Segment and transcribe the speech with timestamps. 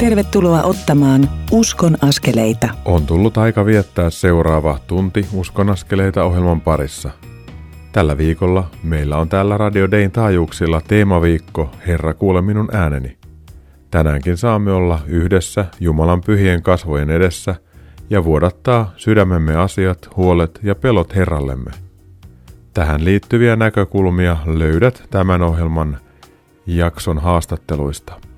[0.00, 2.68] Tervetuloa ottamaan Uskon askeleita.
[2.84, 7.10] On tullut aika viettää seuraava tunti Uskon askeleita ohjelman parissa.
[7.92, 13.18] Tällä viikolla meillä on täällä Radio Dayn taajuuksilla teemaviikko Herra kuule minun ääneni.
[13.90, 17.54] Tänäänkin saamme olla yhdessä Jumalan pyhien kasvojen edessä
[18.10, 21.70] ja vuodattaa sydämemme asiat, huolet ja pelot Herrallemme.
[22.74, 25.98] Tähän liittyviä näkökulmia löydät tämän ohjelman
[26.66, 28.29] jakson haastatteluista.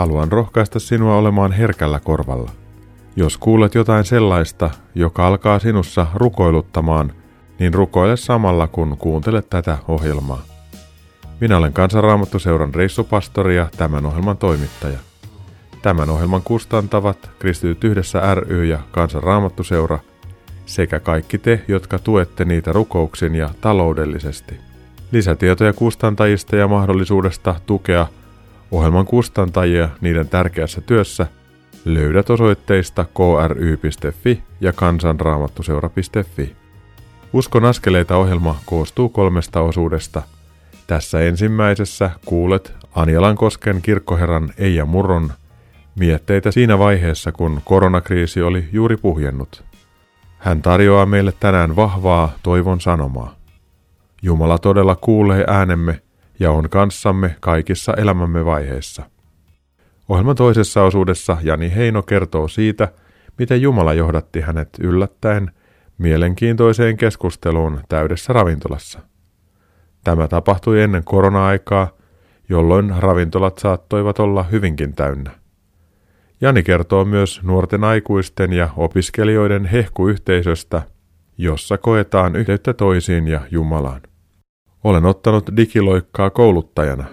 [0.00, 2.50] Haluan rohkaista sinua olemaan herkällä korvalla.
[3.16, 7.12] Jos kuulet jotain sellaista, joka alkaa sinussa rukoiluttamaan,
[7.58, 10.42] niin rukoile samalla kun kuuntelet tätä ohjelmaa.
[11.40, 14.98] Minä olen Kansanraamattuseuran reissupastori ja tämän ohjelman toimittaja.
[15.82, 19.98] Tämän ohjelman kustantavat Kristityt yhdessä ry ja Kansanraamattuseura
[20.66, 24.54] sekä kaikki te, jotka tuette niitä rukouksin ja taloudellisesti.
[25.12, 28.06] Lisätietoja kustantajista ja mahdollisuudesta tukea–
[28.70, 31.26] Ohjelman kustantajia niiden tärkeässä työssä
[31.84, 36.56] löydät osoitteista kry.fi ja kansanraamattuseura.fi.
[37.32, 40.22] Uskon askeleita ohjelma koostuu kolmesta osuudesta.
[40.86, 45.32] Tässä ensimmäisessä kuulet Anjalankosken kirkkoherran Eija Murron
[45.98, 49.64] mietteitä siinä vaiheessa, kun koronakriisi oli juuri puhjennut.
[50.38, 53.34] Hän tarjoaa meille tänään vahvaa toivon sanomaa.
[54.22, 56.02] Jumala todella kuulee äänemme
[56.40, 59.02] ja on kanssamme kaikissa elämämme vaiheissa.
[60.08, 62.88] Ohjelman toisessa osuudessa Jani Heino kertoo siitä,
[63.38, 65.50] miten Jumala johdatti hänet yllättäen
[65.98, 69.00] mielenkiintoiseen keskusteluun täydessä ravintolassa.
[70.04, 71.88] Tämä tapahtui ennen korona-aikaa,
[72.48, 75.30] jolloin ravintolat saattoivat olla hyvinkin täynnä.
[76.40, 80.82] Jani kertoo myös nuorten aikuisten ja opiskelijoiden hehkuyhteisöstä,
[81.38, 84.09] jossa koetaan yhteyttä toisiin ja Jumalaan.
[84.84, 87.04] Olen ottanut digiloikkaa kouluttajana.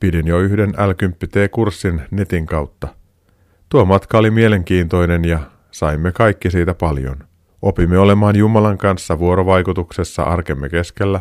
[0.00, 2.88] Pidin jo yhden L10T-kurssin netin kautta.
[3.68, 5.38] Tuo matka oli mielenkiintoinen ja
[5.70, 7.16] saimme kaikki siitä paljon.
[7.62, 11.20] Opimme olemaan Jumalan kanssa vuorovaikutuksessa arkemme keskellä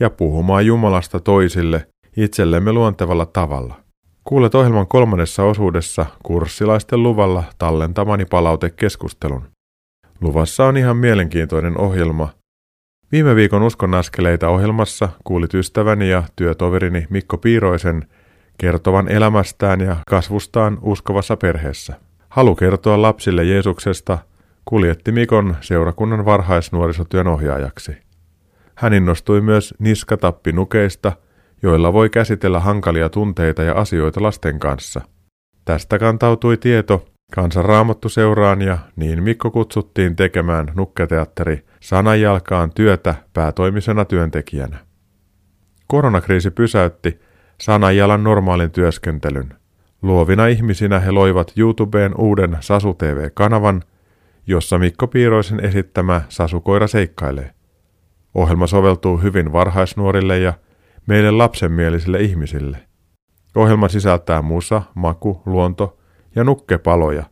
[0.00, 1.86] ja puhumaan Jumalasta toisille
[2.16, 3.74] itsellemme luontevalla tavalla.
[4.24, 9.42] Kuulet ohjelman kolmannessa osuudessa kurssilaisten luvalla tallentamani palautekeskustelun.
[10.20, 12.28] Luvassa on ihan mielenkiintoinen ohjelma,
[13.12, 18.08] Viime viikon uskon askeleita ohjelmassa kuulit ystäväni ja työtoverini Mikko Piiroisen
[18.58, 21.94] kertovan elämästään ja kasvustaan uskovassa perheessä.
[22.28, 24.18] Halu kertoa lapsille Jeesuksesta
[24.64, 27.96] kuljetti Mikon seurakunnan varhaisnuorisotyön ohjaajaksi.
[28.74, 31.12] Hän innostui myös niskatappinukeista,
[31.62, 35.00] joilla voi käsitellä hankalia tunteita ja asioita lasten kanssa.
[35.64, 44.04] Tästä kantautui tieto Kansan raamattu seuraan ja niin Mikko kutsuttiin tekemään nukketeatteri sananjalkaan työtä päätoimisena
[44.04, 44.78] työntekijänä.
[45.86, 47.20] Koronakriisi pysäytti
[47.60, 49.54] sananjalan normaalin työskentelyn.
[50.02, 53.82] Luovina ihmisinä he loivat YouTubeen uuden Sasu TV-kanavan,
[54.46, 57.50] jossa Mikko Piiroisen esittämä Sasukoira seikkailee.
[58.34, 60.52] Ohjelma soveltuu hyvin varhaisnuorille ja
[61.06, 62.78] meille lapsenmielisille ihmisille.
[63.54, 65.98] Ohjelma sisältää musa, maku, luonto
[66.34, 67.24] ja nukkepaloja,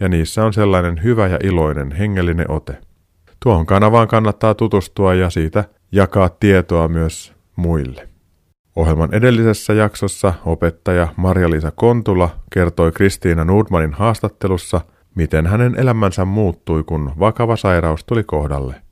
[0.00, 2.85] ja niissä on sellainen hyvä ja iloinen hengellinen ote.
[3.42, 8.08] Tuohon kanavaan kannattaa tutustua ja siitä jakaa tietoa myös muille.
[8.76, 14.80] Ohjelman edellisessä jaksossa opettaja Marja-Liisa Kontula kertoi Kristiina Nordmanin haastattelussa,
[15.14, 18.82] miten hänen elämänsä muuttui, kun vakava sairaus tuli kohdalle.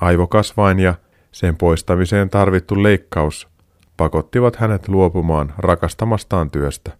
[0.00, 0.94] Aivokasvain ja
[1.32, 3.48] sen poistamiseen tarvittu leikkaus
[3.96, 6.92] pakottivat hänet luopumaan rakastamastaan työstä.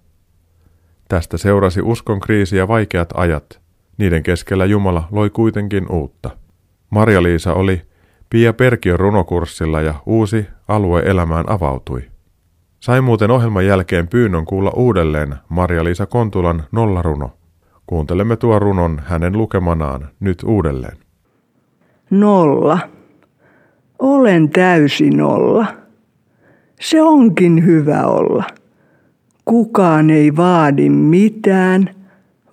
[1.08, 3.60] Tästä seurasi uskon kriisi ja vaikeat ajat.
[3.98, 6.30] Niiden keskellä Jumala loi kuitenkin uutta.
[6.90, 7.82] Marja-Liisa oli
[8.30, 12.02] Pia Perkiön runokurssilla ja uusi alue elämään avautui.
[12.80, 17.30] Sai muuten ohjelman jälkeen pyynnön kuulla uudelleen Marja-Liisa Kontulan nollaruno.
[17.86, 20.96] Kuuntelemme tuo runon hänen lukemanaan nyt uudelleen.
[22.10, 22.78] Nolla.
[23.98, 25.66] Olen täysi nolla.
[26.80, 28.44] Se onkin hyvä olla.
[29.44, 31.90] Kukaan ei vaadi mitään,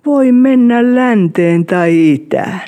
[0.06, 2.60] voi mennä länteen tai itään.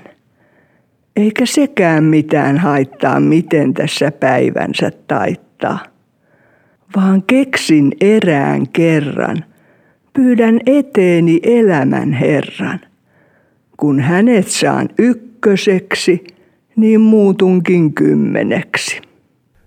[1.16, 5.78] Eikä sekään mitään haittaa, miten tässä päivänsä taittaa.
[6.96, 9.44] Vaan keksin erään kerran,
[10.12, 12.80] pyydän eteeni elämän Herran.
[13.76, 16.24] Kun hänet saan ykköseksi,
[16.76, 19.00] niin muutunkin kymmeneksi.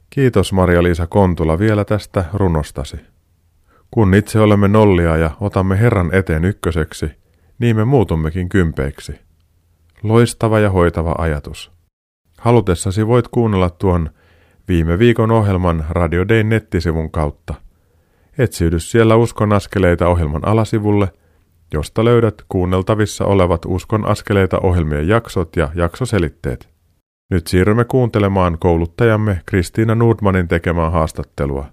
[0.09, 2.97] Kiitos Maria-Liisa Kontula vielä tästä runostasi.
[3.91, 7.18] Kun itse olemme nollia ja otamme Herran eteen ykköseksi,
[7.59, 9.19] niin me muutummekin kympeiksi.
[10.03, 11.71] Loistava ja hoitava ajatus.
[12.37, 14.09] Halutessasi voit kuunnella tuon
[14.67, 17.53] viime viikon ohjelman Radio Dayn nettisivun kautta.
[18.37, 21.07] Etsiydy siellä uskon askeleita ohjelman alasivulle
[21.73, 26.69] josta löydät kuunneltavissa olevat Uskon askeleita ohjelmien jaksot ja jaksoselitteet.
[27.29, 31.65] Nyt siirrymme kuuntelemaan kouluttajamme Kristiina Nordmanin tekemää haastattelua.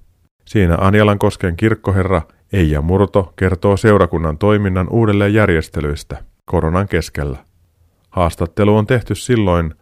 [0.46, 2.22] Siinä Anjalankosken kirkkoherra
[2.52, 7.38] Eija Murto kertoo seurakunnan toiminnan uudelleenjärjestelyistä koronan keskellä.
[8.10, 9.74] Haastattelu on tehty silloin,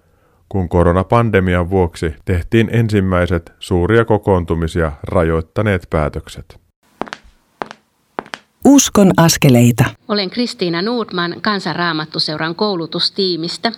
[0.49, 6.64] kun koronapandemian vuoksi tehtiin ensimmäiset suuria kokoontumisia rajoittaneet päätökset.
[8.67, 9.85] Uskon askeleita.
[10.09, 13.73] Olen Kristiina Nordman Kansanraamattuseuran koulutustiimistä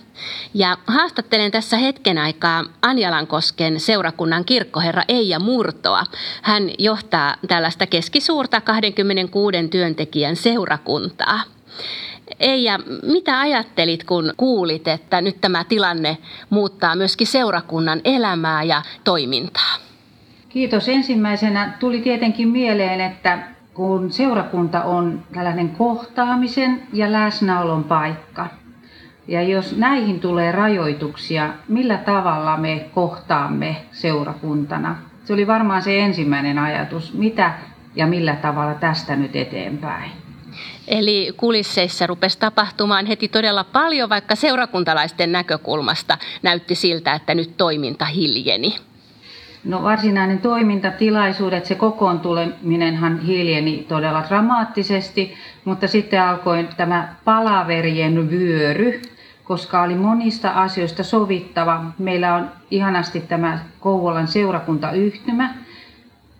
[0.53, 6.03] ja haastattelen tässä hetken aikaa Anjalankosken seurakunnan kirkkoherra Eija Murtoa.
[6.41, 11.41] Hän johtaa tällaista keskisuurta 26 työntekijän seurakuntaa.
[12.39, 16.17] Eija, mitä ajattelit, kun kuulit, että nyt tämä tilanne
[16.49, 19.75] muuttaa myöskin seurakunnan elämää ja toimintaa?
[20.49, 20.89] Kiitos.
[20.89, 28.47] Ensimmäisenä tuli tietenkin mieleen, että kun seurakunta on tällainen kohtaamisen ja läsnäolon paikka,
[29.27, 34.95] ja jos näihin tulee rajoituksia, millä tavalla me kohtaamme seurakuntana?
[35.25, 37.53] Se oli varmaan se ensimmäinen ajatus, mitä
[37.95, 40.11] ja millä tavalla tästä nyt eteenpäin.
[40.87, 48.05] Eli kulisseissa rupesi tapahtumaan heti todella paljon, vaikka seurakuntalaisten näkökulmasta näytti siltä, että nyt toiminta
[48.05, 48.75] hiljeni.
[49.63, 55.33] No varsinainen toimintatilaisuudet, se kokoontuleminenhan hiljeni todella dramaattisesti,
[55.65, 59.01] mutta sitten alkoi tämä palaverien vyöry,
[59.43, 61.83] koska oli monista asioista sovittava.
[61.99, 65.53] Meillä on ihanasti tämä Kouvolan seurakuntayhtymä,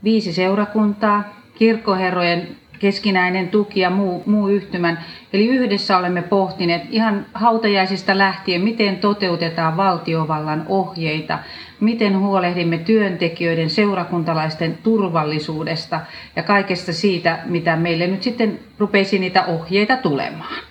[0.04, 1.24] viisi seurakuntaa,
[1.56, 2.48] kirkkoherrojen
[2.80, 5.06] keskinäinen tuki ja muu, muu yhtymän.
[5.34, 11.40] Eli yhdessä olemme pohtineet ihan hautajaisista lähtien, miten toteutetaan valtiovallan ohjeita,
[11.80, 16.00] miten huolehdimme työntekijöiden, seurakuntalaisten turvallisuudesta
[16.36, 20.64] ja kaikesta siitä, mitä meille nyt sitten rupeisi niitä ohjeita tulemaan.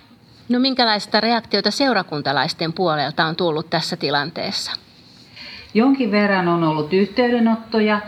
[0.49, 4.71] No minkälaista reaktiota seurakuntalaisten puolelta on tullut tässä tilanteessa?
[5.73, 8.01] Jonkin verran on ollut yhteydenottoja,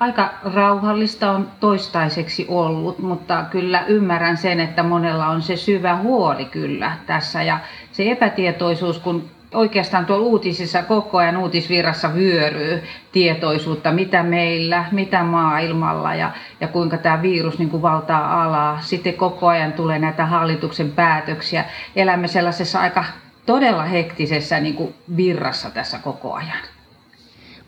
[0.00, 6.44] aika rauhallista on toistaiseksi ollut, mutta kyllä ymmärrän sen, että monella on se syvä huoli
[6.44, 7.58] kyllä tässä ja
[7.92, 12.82] se epätietoisuus, kun oikeastaan tuolla uutisissa koko ajan uutisvirrassa vyöryy
[13.12, 16.30] tietoisuutta, mitä meillä, mitä maailmalla ja,
[16.60, 18.80] ja kuinka tämä virus niin kuin valtaa alaa.
[18.80, 21.64] Sitten koko ajan tulee näitä hallituksen päätöksiä.
[21.96, 23.04] Elämme sellaisessa aika
[23.46, 26.73] todella hektisessä niin kuin virrassa tässä koko ajan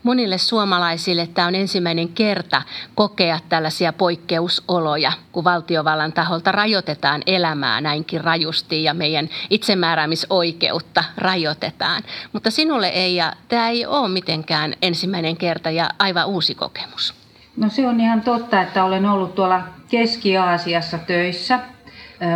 [0.07, 2.61] monille suomalaisille tämä on ensimmäinen kerta
[2.95, 12.03] kokea tällaisia poikkeusoloja, kun valtiovallan taholta rajoitetaan elämää näinkin rajusti ja meidän itsemääräämisoikeutta rajoitetaan.
[12.33, 17.13] Mutta sinulle ei, ja tämä ei ole mitenkään ensimmäinen kerta ja aivan uusi kokemus.
[17.57, 21.59] No se on ihan totta, että olen ollut tuolla Keski-Aasiassa töissä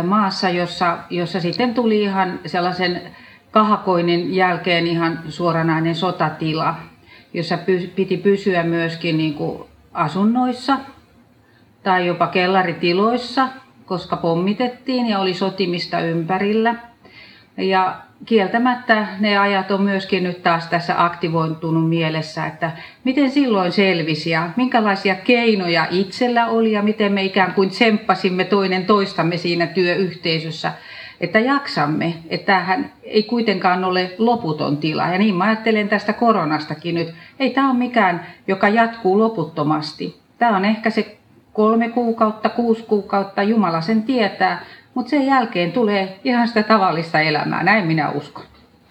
[0.02, 3.02] maassa, jossa, jossa sitten tuli ihan sellaisen
[3.50, 6.91] kahakoinnin jälkeen ihan suoranainen sotatila
[7.34, 7.58] jossa
[7.96, 9.62] piti pysyä myöskin niin kuin
[9.92, 10.78] asunnoissa
[11.82, 13.48] tai jopa kellaritiloissa,
[13.86, 16.74] koska pommitettiin ja oli sotimista ympärillä.
[17.56, 22.70] Ja kieltämättä ne ajat on myöskin nyt taas tässä aktivoitunut mielessä, että
[23.04, 28.86] miten silloin selvisi ja minkälaisia keinoja itsellä oli ja miten me ikään kuin tsemppasimme toinen
[28.86, 30.72] toistamme siinä työyhteisössä
[31.22, 35.08] että jaksamme, että tämähän ei kuitenkaan ole loputon tila.
[35.08, 37.14] Ja niin mä ajattelen tästä koronastakin nyt.
[37.38, 40.20] Ei tämä ole mikään, joka jatkuu loputtomasti.
[40.38, 41.18] Tämä on ehkä se
[41.52, 44.64] kolme kuukautta, kuusi kuukautta, Jumala sen tietää,
[44.94, 48.44] mutta sen jälkeen tulee ihan sitä tavallista elämää, näin minä uskon.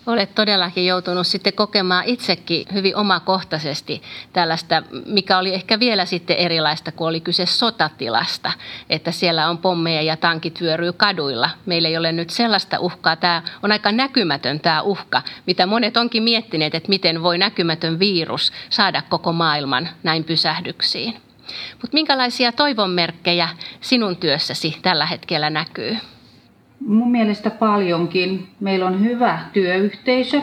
[0.07, 4.01] Olet todellakin joutunut sitten kokemaan itsekin hyvin omakohtaisesti
[4.33, 8.51] tällaista, mikä oli ehkä vielä sitten erilaista, kun oli kyse sotatilasta,
[8.89, 11.49] että siellä on pommeja ja tankit vyöryy kaduilla.
[11.65, 13.15] Meillä ei ole nyt sellaista uhkaa.
[13.15, 18.51] Tämä on aika näkymätön tämä uhka, mitä monet onkin miettineet, että miten voi näkymätön virus
[18.69, 21.13] saada koko maailman näin pysähdyksiin.
[21.71, 23.49] Mutta minkälaisia toivonmerkkejä
[23.81, 25.97] sinun työssäsi tällä hetkellä näkyy?
[26.87, 28.47] Mun mielestä paljonkin.
[28.59, 30.41] Meillä on hyvä työyhteisö,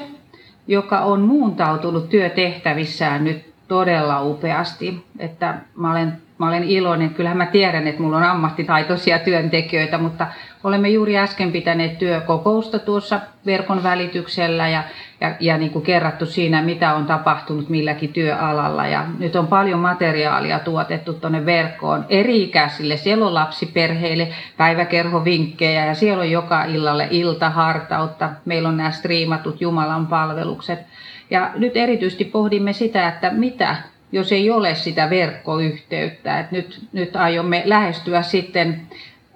[0.66, 5.04] joka on muuntautunut työtehtävissään nyt todella upeasti.
[5.18, 7.10] Että mä olen mä olen iloinen.
[7.10, 10.26] Kyllähän mä tiedän, että mulla on ammattitaitoisia työntekijöitä, mutta
[10.64, 14.82] olemme juuri äsken pitäneet työkokousta tuossa verkon välityksellä ja,
[15.20, 18.86] ja, ja niin kuin kerrattu siinä, mitä on tapahtunut milläkin työalalla.
[18.86, 22.96] Ja nyt on paljon materiaalia tuotettu tuonne verkkoon eri-ikäisille.
[22.96, 28.30] Siellä on lapsiperheille päiväkerhovinkkejä ja siellä on joka illalle iltahartautta.
[28.44, 30.78] Meillä on nämä striimatut Jumalan palvelukset.
[31.30, 33.76] Ja nyt erityisesti pohdimme sitä, että mitä
[34.12, 36.40] jos ei ole sitä verkkoyhteyttä.
[36.40, 38.80] Et nyt, nyt aiomme lähestyä sitten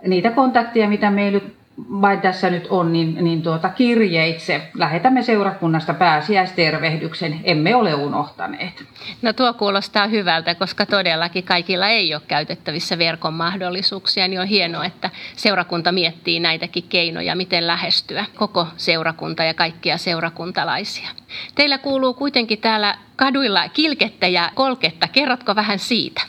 [0.07, 1.41] niitä kontakteja, mitä meillä
[1.79, 7.41] vain tässä nyt on, niin, niin tuota, kirjeitse lähetämme seurakunnasta pääsiäistervehdyksen.
[7.45, 8.85] Emme ole unohtaneet.
[9.23, 14.85] No tuo kuulostaa hyvältä, koska todellakin kaikilla ei ole käytettävissä verkon mahdollisuuksia, niin on hienoa,
[14.85, 21.09] että seurakunta miettii näitäkin keinoja, miten lähestyä koko seurakunta ja kaikkia seurakuntalaisia.
[21.55, 25.09] Teillä kuuluu kuitenkin täällä kaduilla kilkettä ja kolketta.
[25.09, 26.23] Kerrotko vähän siitä?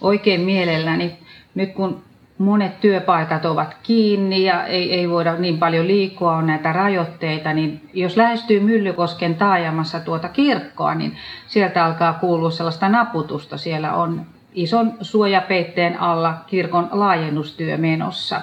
[0.00, 1.12] Oikein mielelläni.
[1.54, 2.04] Nyt kun
[2.42, 7.80] monet työpaikat ovat kiinni ja ei, ei voida niin paljon liikkua, on näitä rajoitteita, niin
[7.94, 13.56] jos lähestyy Myllykosken taajamassa tuota kirkkoa, niin sieltä alkaa kuulua sellaista naputusta.
[13.56, 18.40] Siellä on ison suojapeitteen alla kirkon laajennustyö menossa.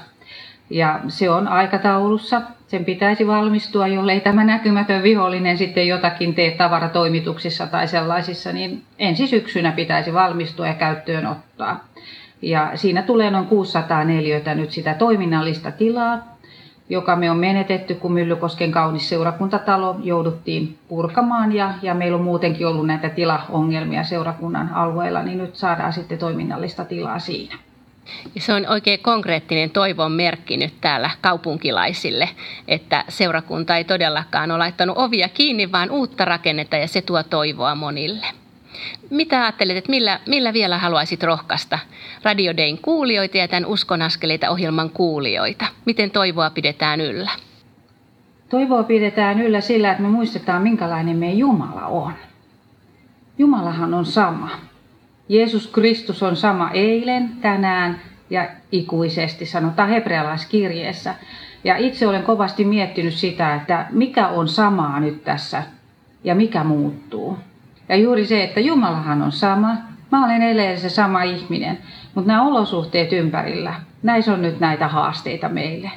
[0.70, 2.42] Ja se on aikataulussa.
[2.68, 9.28] Sen pitäisi valmistua, jollei tämä näkymätön vihollinen sitten jotakin tee tavaratoimituksissa tai sellaisissa, niin ensi
[9.28, 11.86] syksynä pitäisi valmistua ja käyttöön ottaa.
[12.42, 16.38] Ja siinä tulee noin 600 neliötä nyt sitä toiminnallista tilaa,
[16.90, 22.68] joka me on menetetty, kun Myllykosken kaunis seurakuntatalo jouduttiin purkamaan ja, ja meillä on muutenkin
[22.68, 27.56] ollut näitä tilaongelmia seurakunnan alueella, niin nyt saadaan sitten toiminnallista tilaa siinä.
[28.36, 32.30] Ja se on oikein konkreettinen toivon merkki nyt täällä kaupunkilaisille,
[32.68, 37.76] että seurakunta ei todellakaan ole laittanut ovia kiinni, vaan uutta rakennetta ja se tuo toivoa
[37.76, 38.26] monille.
[39.10, 41.80] Mitä ajattelet, että millä, millä vielä haluaisit rohkaista
[42.24, 45.66] Radio Dayn kuulijoita ja tämän Uskonaskeleita ohjelman kuulijoita?
[45.86, 47.32] Miten toivoa pidetään yllä?
[48.50, 52.14] Toivoa pidetään yllä sillä, että me muistetaan, minkälainen meidän Jumala on.
[53.38, 54.50] Jumalahan on sama.
[55.30, 61.16] Jeesus Kristus on sama eilen, tänään ja ikuisesti, sanotaan hebrealaiskirjeessä.
[61.64, 65.64] Ja itse olen kovasti miettinyt sitä, että mikä on samaa nyt tässä
[66.24, 67.38] ja mikä muuttuu.
[67.90, 69.76] Ja juuri se, että Jumalahan on sama.
[70.12, 71.78] Mä olen edelleen se sama ihminen,
[72.16, 75.92] mutta nämä olosuhteet ympärillä, näissä on nyt näitä haasteita meille.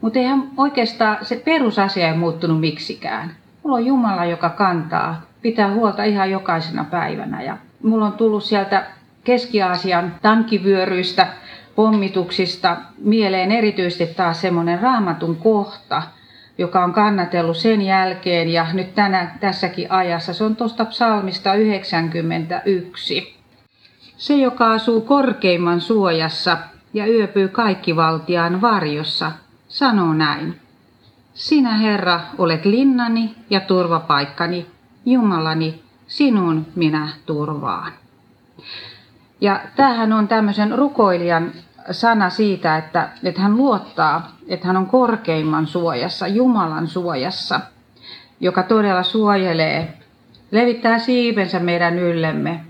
[0.00, 3.30] Mutta eihän oikeastaan se perusasia ei muuttunut miksikään.
[3.62, 7.42] Mulla on Jumala, joka kantaa, pitää huolta ihan jokaisena päivänä.
[7.42, 8.86] Ja mulla on tullut sieltä
[9.24, 11.26] Keski-Aasian tankivyöryistä,
[11.74, 16.02] pommituksista mieleen erityisesti taas semmoinen raamatun kohta–
[16.58, 20.32] joka on kannatellut sen jälkeen ja nyt tänä, tässäkin ajassa.
[20.32, 23.36] Se on tuosta psalmista 91.
[24.16, 26.58] Se, joka asuu korkeimman suojassa
[26.94, 29.32] ja yöpyy kaikkivaltiaan varjossa,
[29.68, 30.60] sanoo näin.
[31.34, 34.66] Sinä, Herra, olet linnani ja turvapaikkani,
[35.06, 37.92] Jumalani, sinun minä turvaan.
[39.40, 41.52] Ja tämähän on tämmöisen rukoilijan
[41.90, 47.60] sana siitä, että, että hän luottaa, että hän on korkeimman suojassa, Jumalan suojassa,
[48.40, 49.98] joka todella suojelee,
[50.50, 52.60] levittää siipensä meidän yllemme.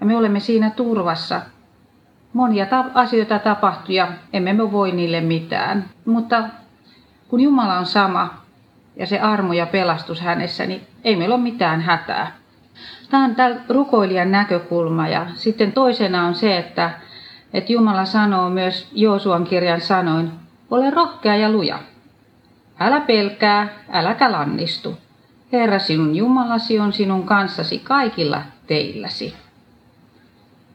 [0.00, 1.42] Ja me olemme siinä turvassa.
[2.32, 5.84] Monia ta- asioita tapahtuu ja emme me voi niille mitään.
[6.04, 6.44] Mutta
[7.28, 8.34] kun Jumala on sama
[8.96, 12.32] ja se armo ja pelastus hänessä, niin ei meillä ole mitään hätää.
[13.10, 16.90] Tämä on tämä rukoilijan näkökulma ja sitten toisena on se, että
[17.54, 20.32] että Jumala sanoo myös Joosuan kirjan sanoin,
[20.70, 21.78] ole rohkea ja luja.
[22.80, 24.98] Älä pelkää, äläkä lannistu.
[25.52, 29.34] Herra sinun Jumalasi on sinun kanssasi kaikilla teilläsi.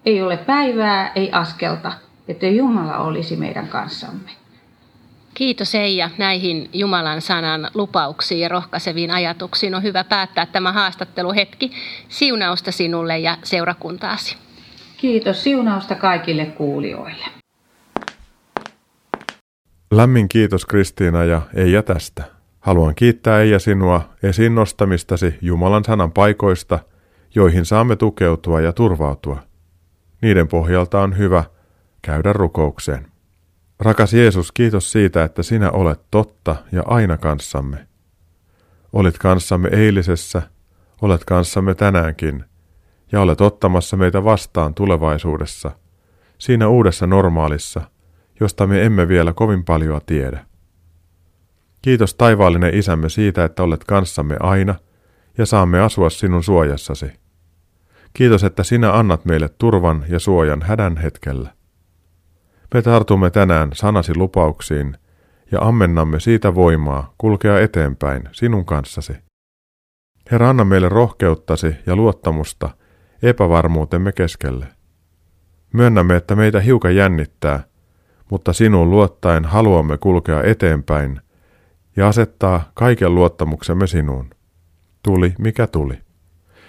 [0.06, 1.92] Ei ole päivää, ei askelta,
[2.28, 4.32] että Jumala olisi meidän kanssamme.
[5.34, 9.76] Kiitos Eija näihin Jumalan sanan lupauksiin ja rohkaiseviin ajatuksiin.
[9.76, 11.72] On hyvä päättää tämä haastatteluhetki.
[12.10, 14.49] Siunausta sinulle ja seurakuntaasi.
[15.02, 17.26] Kiitos siunausta kaikille kuulijoille.
[19.92, 22.24] Lämmin kiitos Kristiina ja Eija tästä.
[22.60, 26.80] Haluan kiittää Eija sinua esiin nostamistasi Jumalan sanan paikoista,
[27.36, 29.44] joihin saamme tukeutua ja turvautua.
[30.22, 31.44] Niiden pohjalta on hyvä
[32.02, 33.08] käydä rukoukseen.
[33.80, 37.88] Rakas Jeesus, kiitos siitä, että sinä olet totta ja aina kanssamme.
[38.94, 40.42] Olit kanssamme eilisessä,
[41.02, 42.49] olet kanssamme tänäänkin
[43.12, 45.72] ja olet ottamassa meitä vastaan tulevaisuudessa,
[46.38, 47.82] siinä uudessa normaalissa,
[48.40, 50.46] josta me emme vielä kovin paljon tiedä.
[51.82, 54.76] Kiitos taivaallinen isämme siitä, että olet kanssamme aina
[55.38, 57.12] ja saamme asua sinun suojassasi.
[58.14, 61.54] Kiitos, että sinä annat meille turvan ja suojan hädän hetkellä.
[62.74, 64.98] Me tartumme tänään sanasi lupauksiin
[65.52, 69.14] ja ammennamme siitä voimaa kulkea eteenpäin sinun kanssasi.
[70.32, 72.70] Herra, anna meille rohkeuttasi ja luottamusta
[73.22, 74.68] epävarmuutemme keskelle.
[75.74, 77.64] Myönnämme, että meitä hiukan jännittää,
[78.32, 81.22] mutta sinuun luottaen haluamme kulkea eteenpäin
[81.96, 84.30] ja asettaa kaiken luottamuksemme sinuun.
[85.04, 86.00] Tuli mikä tuli.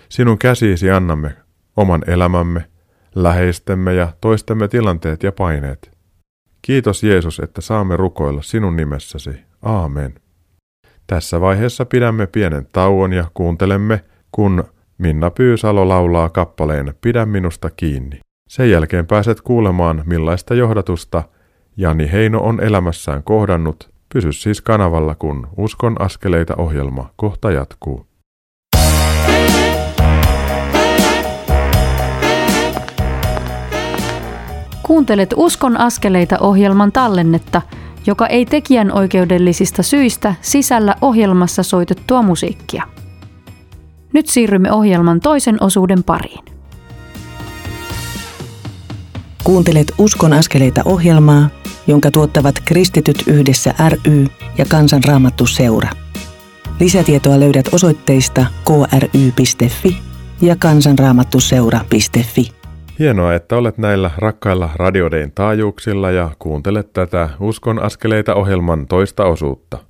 [0.09, 1.37] Sinun käsiisi annamme
[1.77, 2.65] oman elämämme,
[3.15, 5.91] läheistemme ja toistemme tilanteet ja paineet.
[6.63, 9.31] Kiitos Jeesus, että saamme rukoilla sinun nimessäsi.
[9.63, 10.15] Aamen.
[11.07, 14.65] Tässä vaiheessa pidämme pienen tauon ja kuuntelemme, kun
[15.01, 18.21] Minna Pyysalo laulaa kappaleen Pidä minusta kiinni.
[18.49, 21.23] Sen jälkeen pääset kuulemaan, millaista johdatusta
[21.77, 23.91] Jani Heino on elämässään kohdannut.
[24.13, 28.07] Pysy siis kanavalla, kun Uskon askeleita ohjelma kohta jatkuu.
[34.83, 37.63] Kuuntelet Uskon askeleita ohjelman tallennetta,
[38.07, 42.83] joka ei tekijän oikeudellisista syistä sisällä ohjelmassa soitettua musiikkia.
[44.13, 46.45] Nyt siirrymme ohjelman toisen osuuden pariin.
[49.45, 51.49] Kuuntelet Uskon askeleita ohjelmaa,
[51.87, 54.27] jonka tuottavat Kristityt yhdessä ry
[54.59, 55.91] ja Kansanraamattu seura.
[56.81, 59.97] Lisätietoa löydät osoitteista kry.fi
[60.41, 62.51] ja kansanraamattuseura.fi.
[62.99, 69.90] Hienoa, että olet näillä rakkailla radiodein taajuuksilla ja kuuntelet tätä Uskon askeleita ohjelman toista osuutta.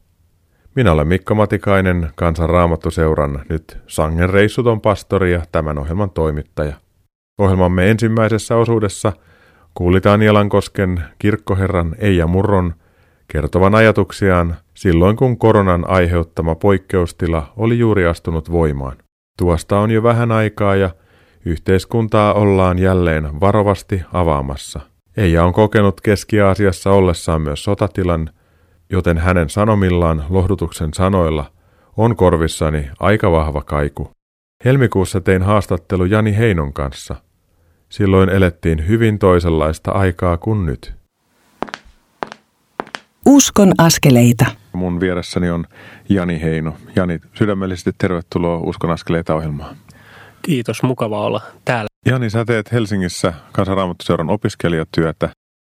[0.75, 6.75] Minä olen Mikko Matikainen, Kansanraamattuseuran nyt sangen reissuton pastori ja tämän ohjelman toimittaja.
[7.39, 9.13] Ohjelmamme ensimmäisessä osuudessa
[9.75, 12.75] kuulit Anialankosken kirkkoherran Eija Murron
[13.29, 18.97] kertovan ajatuksiaan silloin, kun koronan aiheuttama poikkeustila oli juuri astunut voimaan.
[19.39, 20.91] Tuosta on jo vähän aikaa ja
[21.45, 24.81] Yhteiskuntaa ollaan jälleen varovasti avaamassa.
[25.17, 28.31] Eija on kokenut Keski-Aasiassa ollessaan myös sotatilan,
[28.91, 31.53] joten hänen sanomillaan lohdutuksen sanoilla
[31.97, 34.11] on korvissani aika vahva kaiku.
[34.65, 37.17] Helmikuussa tein haastattelu Jani Heinon kanssa.
[37.89, 40.95] Silloin elettiin hyvin toisenlaista aikaa kuin nyt.
[43.27, 44.47] Uskon askeleita.
[44.73, 45.65] Mun vieressäni on
[46.09, 46.77] Jani Heino.
[46.97, 49.77] Jani, sydämellisesti tervetuloa Uskon askeleita ohjelmaan.
[50.43, 51.87] Kiitos, mukava olla täällä.
[52.07, 55.29] Jani, sä teet Helsingissä kansanraamattuseuran opiskelijatyötä.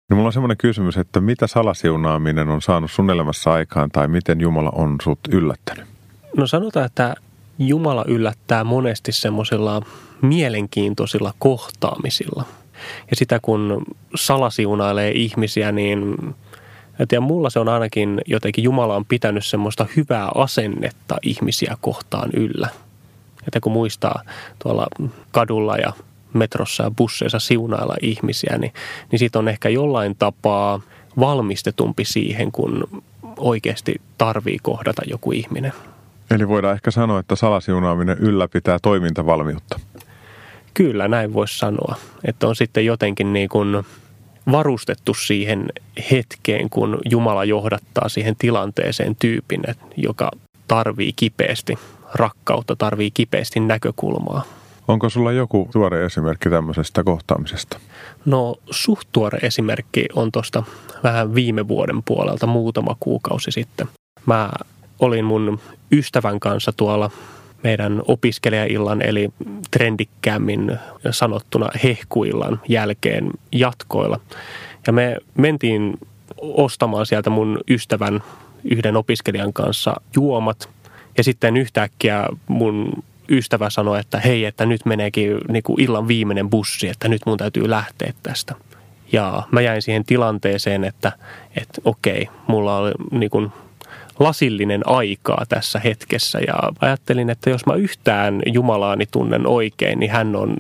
[0.10, 4.42] Niin mulla on semmoinen kysymys, että mitä salasiunaaminen on saanut sun elämässä aikaan tai miten
[4.42, 5.86] Jumala on sut yllättänyt?
[6.38, 7.16] No sanotaan, että
[7.60, 9.82] Jumala yllättää monesti semmoisilla
[10.22, 12.46] mielenkiintoisilla kohtaamisilla.
[13.10, 13.84] Ja sitä kun
[14.16, 16.16] salasiunailee ihmisiä, niin
[17.12, 22.70] ja mulla se on ainakin jotenkin Jumala on pitänyt semmoista hyvää asennetta ihmisiä kohtaan yllä–
[23.48, 24.22] että kun muistaa
[24.64, 24.88] tuolla
[25.32, 25.94] kadulla ja
[26.34, 28.74] metrossa ja busseissa siunailla ihmisiä, niin,
[29.12, 30.82] niin siitä on ehkä jollain tapaa
[31.20, 33.04] valmistetumpi siihen, kun
[33.38, 35.74] oikeasti tarvii kohdata joku ihminen.
[36.32, 39.80] Eli voidaan ehkä sanoa, että salasiunaaminen ylläpitää toimintavalmiutta.
[40.74, 41.96] Kyllä, näin voisi sanoa.
[42.26, 43.84] Että on sitten jotenkin niin kuin
[44.52, 45.70] varustettu siihen
[46.12, 49.64] hetkeen, kun Jumala johdattaa siihen tilanteeseen tyypin,
[49.98, 50.32] joka
[50.68, 51.78] tarvii kipeästi
[52.16, 54.44] rakkautta tarvii kipeästi näkökulmaa.
[54.88, 57.80] Onko sulla joku tuore esimerkki tämmöisestä kohtaamisesta?
[58.26, 60.64] No suht tuore esimerkki on tuosta
[61.04, 63.88] vähän viime vuoden puolelta muutama kuukausi sitten.
[64.26, 64.52] Mä
[65.00, 65.60] olin mun
[65.92, 67.12] ystävän kanssa tuolla
[67.64, 69.30] meidän opiskelijaillan eli
[69.72, 70.78] trendikkäämmin
[71.12, 74.20] sanottuna hehkuillan jälkeen jatkoilla.
[74.88, 76.00] Ja me mentiin
[76.42, 78.24] ostamaan sieltä mun ystävän
[78.64, 80.70] yhden opiskelijan kanssa juomat
[81.18, 86.50] ja sitten yhtäkkiä mun ystävä sanoi, että hei, että nyt meneekin niin kuin illan viimeinen
[86.50, 88.56] bussi, että nyt mun täytyy lähteä tästä.
[89.12, 91.12] Ja mä jäin siihen tilanteeseen, että,
[91.56, 93.52] että okei, mulla oli niin kuin
[94.20, 100.36] lasillinen aikaa tässä hetkessä ja ajattelin, että jos mä yhtään Jumalaani tunnen oikein, niin hän
[100.36, 100.56] on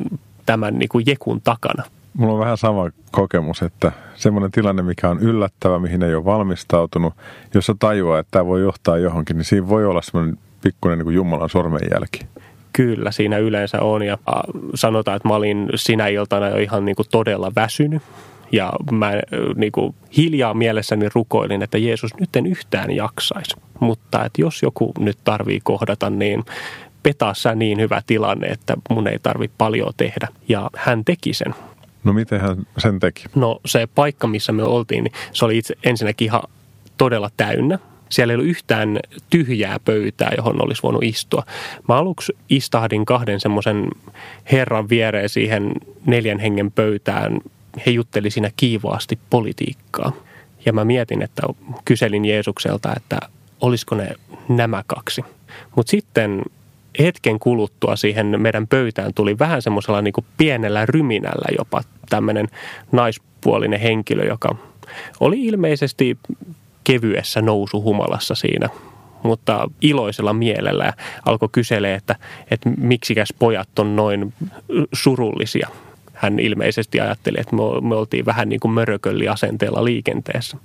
[0.46, 1.84] tämän niin kuin jekun takana.
[2.14, 7.14] Mulla on vähän sama kokemus, että semmoinen tilanne, mikä on yllättävä, mihin ei ole valmistautunut,
[7.54, 11.06] jos sä tajuaa, että tämä voi johtaa johonkin, niin siinä voi olla semmoinen pikkuinen niin
[11.06, 12.20] kuin Jumalan sormenjälki.
[12.74, 14.18] Kyllä, siinä yleensä on ja
[14.76, 18.02] sanotaan, että mä olin sinä iltana jo ihan niin kuin todella väsynyt.
[18.52, 19.12] Ja mä
[19.56, 23.56] niin kuin hiljaa mielessäni rukoilin, että Jeesus nyt en yhtään jaksaisi.
[23.80, 26.44] Mutta että jos joku nyt tarvii kohdata, niin
[27.04, 30.28] petaa sä niin hyvä tilanne, että mun ei tarvi paljon tehdä.
[30.48, 31.56] Ja hän teki sen.
[32.04, 33.26] No miten hän sen teki?
[33.36, 36.42] No se paikka, missä me oltiin, niin se oli itse ensinnäkin ihan
[36.98, 37.80] todella täynnä.
[38.14, 39.00] Siellä ei ollut yhtään
[39.30, 41.44] tyhjää pöytää, johon olisi voinut istua.
[41.88, 43.88] Mä aluksi istahdin kahden semmoisen
[44.52, 45.72] herran viereen siihen
[46.06, 47.40] neljän hengen pöytään.
[47.86, 50.12] He jutteli siinä kiivaasti politiikkaa.
[50.66, 51.42] Ja mä mietin, että
[51.86, 53.18] kyselin Jeesukselta, että
[53.62, 54.16] olisiko ne
[54.50, 55.22] nämä kaksi.
[55.76, 56.42] Mutta sitten
[57.00, 62.48] hetken kuluttua siihen meidän pöytään tuli vähän semmoisella niin kuin pienellä ryminällä jopa tämmöinen
[62.92, 64.56] naispuolinen henkilö, joka
[65.20, 66.18] oli ilmeisesti
[66.84, 68.70] kevyessä nousuhumalassa siinä,
[69.24, 70.94] mutta iloisella mielellä
[71.26, 72.16] alkoi kyselee, että,
[72.52, 74.34] että miksikäs pojat on noin
[74.94, 75.68] surullisia.
[76.14, 80.58] hän ilmeisesti ajatteli, että me, oltiin vähän niin kuin mörökölliasenteella liikenteessä.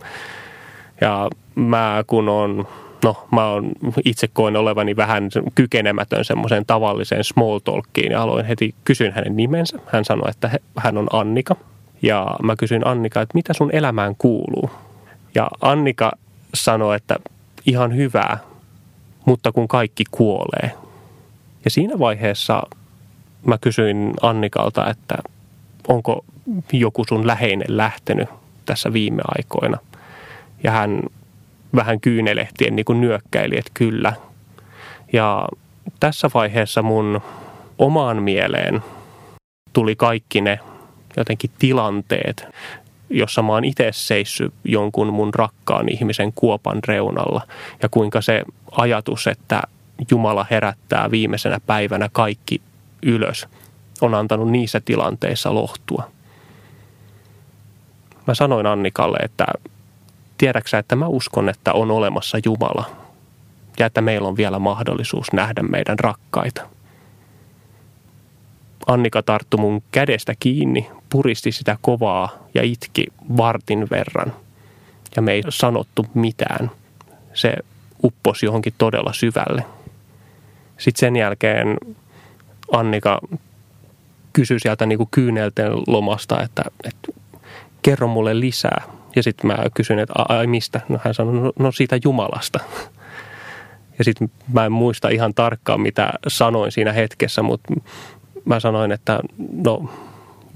[1.01, 2.67] Ja mä kun on
[3.05, 3.73] no mä oon
[4.05, 9.79] itse koen olevani vähän kykenemätön semmoiseen tavalliseen small talkiin ja aloin heti kysyn hänen nimensä.
[9.87, 11.57] Hän sanoi, että hän on Annika
[12.03, 14.71] ja mä kysyin Annika, että mitä sun elämään kuuluu?
[15.35, 16.13] Ja Annika
[16.55, 17.17] sanoi, että
[17.67, 18.39] ihan hyvää,
[19.25, 20.73] mutta kun kaikki kuolee.
[21.65, 22.63] Ja siinä vaiheessa
[23.47, 25.19] mä kysyin Annikalta, että
[25.89, 26.25] onko
[26.73, 28.29] joku sun läheinen lähtenyt
[28.67, 29.79] tässä viime aikoina.
[30.65, 31.03] Ja hän
[31.75, 34.13] vähän kyynelehtien niin kuin nyökkäili, että kyllä.
[35.13, 35.49] Ja
[36.01, 37.21] tässä vaiheessa mun
[37.79, 38.83] omaan mieleen
[39.73, 40.59] tuli kaikki ne
[41.17, 42.47] jotenkin tilanteet,
[43.11, 47.43] jossa mä oon itse seissyt jonkun mun rakkaan ihmisen kuopan reunalla
[47.83, 49.63] ja kuinka se ajatus, että
[50.11, 52.61] Jumala herättää viimeisenä päivänä kaikki
[53.03, 53.49] ylös,
[54.01, 56.11] on antanut niissä tilanteissa lohtua.
[58.27, 59.47] Mä sanoin Annikalle, että
[60.39, 62.85] tiedäksä, että mä uskon, että on olemassa Jumala
[63.79, 66.69] ja että meillä on vielä mahdollisuus nähdä meidän rakkaita.
[68.87, 74.33] Annika tarttu mun kädestä kiinni, puristi sitä kovaa ja itki vartin verran.
[75.17, 76.71] Ja me ei sanottu mitään.
[77.35, 77.55] Se
[78.05, 79.65] upposi johonkin todella syvälle.
[80.79, 81.77] Sitten sen jälkeen
[82.73, 83.21] Annika
[84.33, 87.23] kysyi sieltä niin kuin kyynelten lomasta, että, että
[87.83, 88.83] kerro mulle lisää.
[89.17, 90.81] Ja sitten mä kysyin, että ai mistä?
[90.89, 92.61] No hän sanoi, no, no siitä Jumalasta.
[93.99, 97.75] Ja sitten mä en muista ihan tarkkaan, mitä sanoin siinä hetkessä, mutta
[98.45, 99.21] mä sanoin, että
[99.65, 99.91] no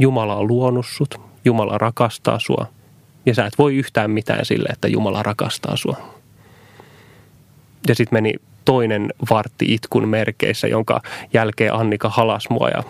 [0.02, 2.66] Jumala on luonut sut, Jumala rakastaa sua.
[3.26, 5.96] Ja sä et voi yhtään mitään sille, että Jumala rakastaa sua.
[7.88, 8.34] Ja sitten meni
[8.64, 11.00] toinen vartti itkun merkeissä, jonka
[11.32, 12.82] jälkeen Annika halas mua ja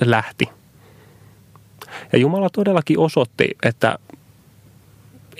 [0.00, 0.48] lähti.
[2.12, 3.98] Ja Jumala todellakin osoitti, että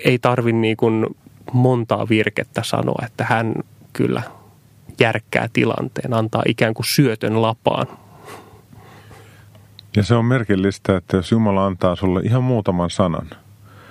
[0.05, 1.05] ei tarvi niin kuin
[1.53, 3.55] montaa virkettä sanoa, että hän
[3.93, 4.21] kyllä
[4.99, 7.87] järkkää tilanteen, antaa ikään kuin syötön lapaan.
[9.95, 13.27] Ja se on merkillistä, että jos Jumala antaa sulle ihan muutaman sanan,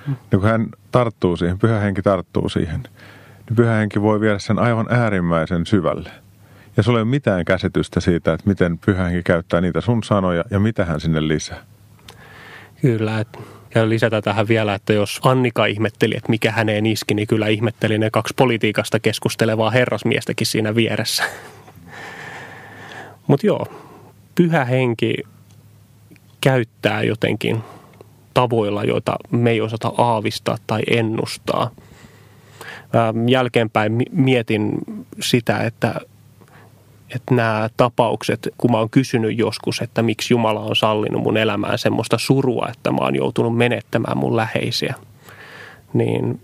[0.06, 0.16] mm.
[0.30, 2.80] niin kun hän tarttuu siihen, pyhä henki tarttuu siihen,
[3.46, 6.10] niin pyhä henki voi viedä sen aivan äärimmäisen syvälle.
[6.76, 10.44] Ja sulla ei ole mitään käsitystä siitä, että miten pyhä henki käyttää niitä sun sanoja
[10.50, 11.62] ja mitä hän sinne lisää.
[12.82, 13.38] Kyllä, että
[13.74, 17.98] ja lisätä tähän vielä, että jos Annika ihmetteli, että mikä häneen iski, niin kyllä ihmetteli
[17.98, 21.24] ne kaksi politiikasta keskustelevaa herrasmiestäkin siinä vieressä.
[23.26, 23.66] Mutta joo,
[24.34, 25.14] pyhä henki
[26.40, 27.62] käyttää jotenkin
[28.34, 31.70] tavoilla, joita me ei osata aavistaa tai ennustaa.
[33.28, 34.72] Jälkeenpäin mietin
[35.20, 35.94] sitä, että
[37.14, 41.78] että nämä tapaukset, kun mä oon kysynyt joskus, että miksi Jumala on sallinut mun elämään
[41.78, 44.94] semmoista surua, että mä oon joutunut menettämään mun läheisiä,
[45.92, 46.40] niin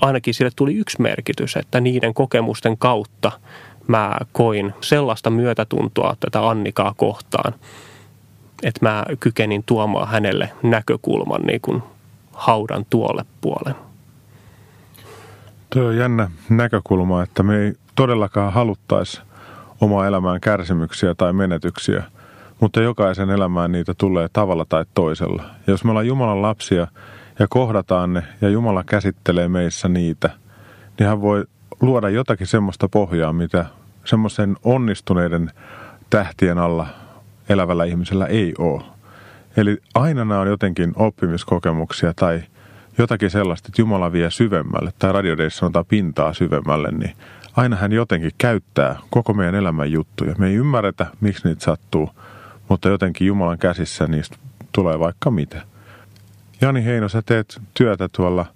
[0.00, 3.32] ainakin sille tuli yksi merkitys, että niiden kokemusten kautta
[3.86, 7.54] mä koin sellaista myötätuntoa tätä Annikaa kohtaan,
[8.62, 11.82] että mä kykenin tuomaan hänelle näkökulman niin kuin
[12.32, 13.74] haudan tuolle puolen.
[15.70, 19.20] Tuo on jännä näkökulma, että me ei todellakaan haluttaisi
[19.80, 22.02] omaa elämään kärsimyksiä tai menetyksiä,
[22.60, 25.42] mutta jokaisen elämään niitä tulee tavalla tai toisella.
[25.42, 26.86] Ja jos me ollaan Jumalan lapsia
[27.38, 30.30] ja kohdataan ne ja Jumala käsittelee meissä niitä,
[30.98, 31.44] niin hän voi
[31.80, 33.66] luoda jotakin semmoista pohjaa, mitä
[34.04, 35.50] semmoisen onnistuneiden
[36.10, 36.86] tähtien alla
[37.50, 38.82] elävällä ihmisellä ei ole.
[39.56, 42.42] Eli aina nämä on jotenkin oppimiskokemuksia tai
[42.98, 47.16] jotakin sellaista, että Jumala vie syvemmälle, tai radiodeissa sanotaan pintaa syvemmälle, niin
[47.56, 50.34] aina hän jotenkin käyttää koko meidän elämän juttuja.
[50.38, 52.10] Me ei ymmärretä, miksi niitä sattuu,
[52.68, 54.36] mutta jotenkin Jumalan käsissä niistä
[54.72, 55.62] tulee vaikka mitä.
[56.60, 58.46] Jani Heino, sä teet työtä tuolla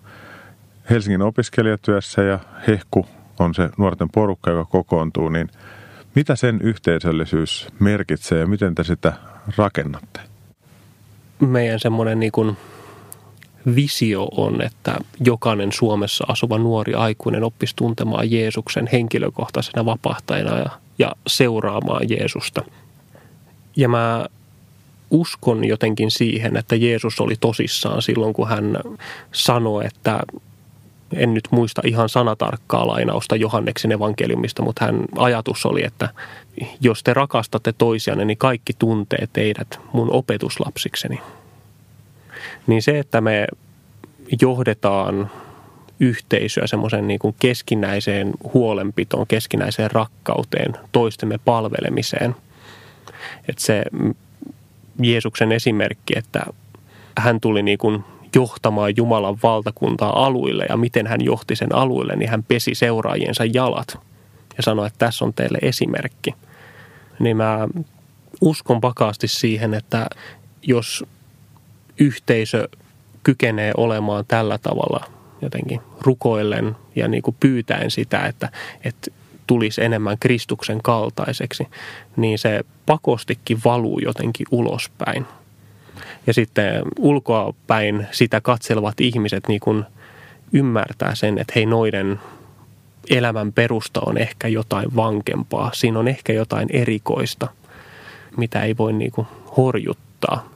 [0.90, 3.06] Helsingin opiskelijatyössä ja Hehku
[3.38, 5.48] on se nuorten porukka, joka kokoontuu, niin
[6.14, 9.12] mitä sen yhteisöllisyys merkitsee ja miten te sitä
[9.56, 10.20] rakennatte?
[11.40, 12.56] Meidän semmoinen niin
[13.74, 21.12] visio on, että jokainen Suomessa asuva nuori aikuinen oppisi tuntemaan Jeesuksen henkilökohtaisena vapahtajana ja, ja
[21.26, 22.62] seuraamaan Jeesusta.
[23.76, 24.26] Ja mä
[25.10, 28.78] uskon jotenkin siihen, että Jeesus oli tosissaan silloin, kun hän
[29.32, 30.20] sanoi, että
[31.16, 36.08] en nyt muista ihan sanatarkkaa lainausta Johanneksen evankeliumista, mutta hän ajatus oli, että
[36.80, 41.20] jos te rakastatte toisianne, niin kaikki tuntee teidät mun opetuslapsikseni
[42.66, 43.46] niin se, että me
[44.40, 45.30] johdetaan
[46.00, 52.36] yhteisöä semmoisen niin keskinäiseen huolenpitoon, keskinäiseen rakkauteen, toistemme palvelemiseen.
[53.48, 53.84] Että se
[55.02, 56.46] Jeesuksen esimerkki, että
[57.18, 62.30] hän tuli niin kuin johtamaan Jumalan valtakuntaa aluille ja miten hän johti sen aluille, niin
[62.30, 63.98] hän pesi seuraajiensa jalat
[64.56, 66.34] ja sanoi, että tässä on teille esimerkki.
[67.18, 67.68] Niin mä
[68.40, 70.06] uskon vakaasti siihen, että
[70.62, 71.04] jos
[72.00, 72.68] yhteisö
[73.22, 75.04] kykenee olemaan tällä tavalla
[75.42, 78.48] jotenkin rukoillen ja niin kuin pyytäen sitä, että,
[78.84, 79.10] että
[79.46, 81.68] tulisi enemmän Kristuksen kaltaiseksi,
[82.16, 85.26] niin se pakostikin valuu jotenkin ulospäin.
[86.26, 89.84] Ja sitten ulkoapäin sitä katselevat ihmiset niin kuin
[90.52, 92.20] ymmärtää sen, että hei noiden
[93.10, 95.70] elämän perusta on ehkä jotain vankempaa.
[95.74, 97.48] Siinä on ehkä jotain erikoista,
[98.36, 99.26] mitä ei voi niin kuin
[99.56, 100.48] horjuttaa.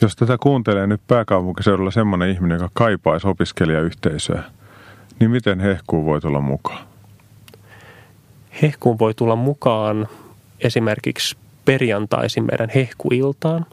[0.00, 4.42] Jos tätä kuuntelee nyt pääkaupunkiseudulla semmoinen ihminen, joka kaipaisi opiskelijayhteisöä,
[5.20, 6.88] niin miten hehkuun voi tulla mukaan?
[8.62, 10.08] Hehkuun voi tulla mukaan
[10.60, 11.36] esimerkiksi
[11.68, 13.66] perjantaisin meidän hehkuiltaan.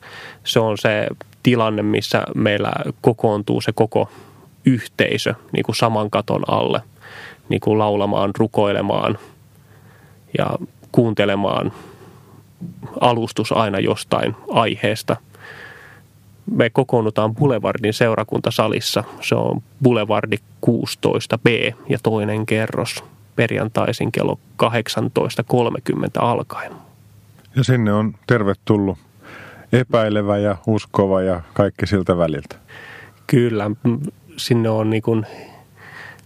[0.43, 1.08] Se on se
[1.43, 4.10] tilanne, missä meillä kokoontuu se koko
[4.65, 6.81] yhteisö niin kuin saman katon alle,
[7.49, 9.17] niin kuin laulamaan, rukoilemaan
[10.38, 10.49] ja
[10.91, 11.71] kuuntelemaan
[13.01, 15.17] alustus aina jostain aiheesta.
[16.51, 19.03] Me kokoonnutaan Boulevardin seurakuntasalissa.
[19.21, 23.03] Se on Boulevardi 16B ja toinen kerros
[23.36, 24.69] perjantaisin kello 18.30
[26.19, 26.85] alkaen.
[27.56, 28.98] Ja sinne on tervetullut
[29.74, 32.56] epäilevä ja uskova ja kaikki siltä väliltä.
[33.28, 33.72] Kyllä,
[34.38, 35.26] sinne on niin kuin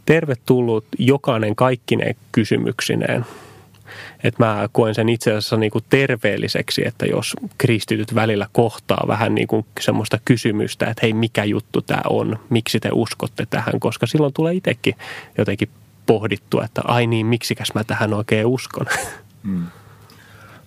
[0.06, 3.26] tervetullut jokainen kaikkine kysymyksineen.
[4.24, 9.36] Et mä koen sen itse asiassa niin kuin terveelliseksi, että jos kristityt välillä kohtaa vähän
[9.36, 14.08] niin kuin semmoista kysymystä, että hei mikä juttu tämä on, miksi te uskotte tähän, koska
[14.08, 14.96] silloin tulee itsekin
[15.38, 15.70] jotenkin
[16.06, 18.86] pohdittua, että ai niin, miksikäs mä tähän oikein uskon.
[19.44, 19.66] Mm.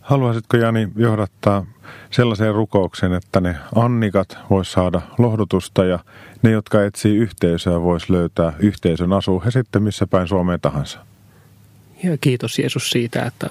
[0.03, 1.67] Haluaisitko Jani johdattaa
[2.11, 5.99] sellaiseen rukoukseen, että ne annikat vois saada lohdutusta ja
[6.43, 10.99] ne, jotka etsii yhteisöä, vois löytää yhteisön asuu he sitten missä päin Suomeen tahansa?
[12.05, 13.49] Ja kiitos Jeesus siitä, että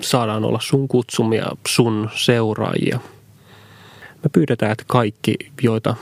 [0.00, 3.00] saadaan olla sun kutsumia, sun seuraajia.
[4.22, 5.94] Me pyydetään, että kaikki, joita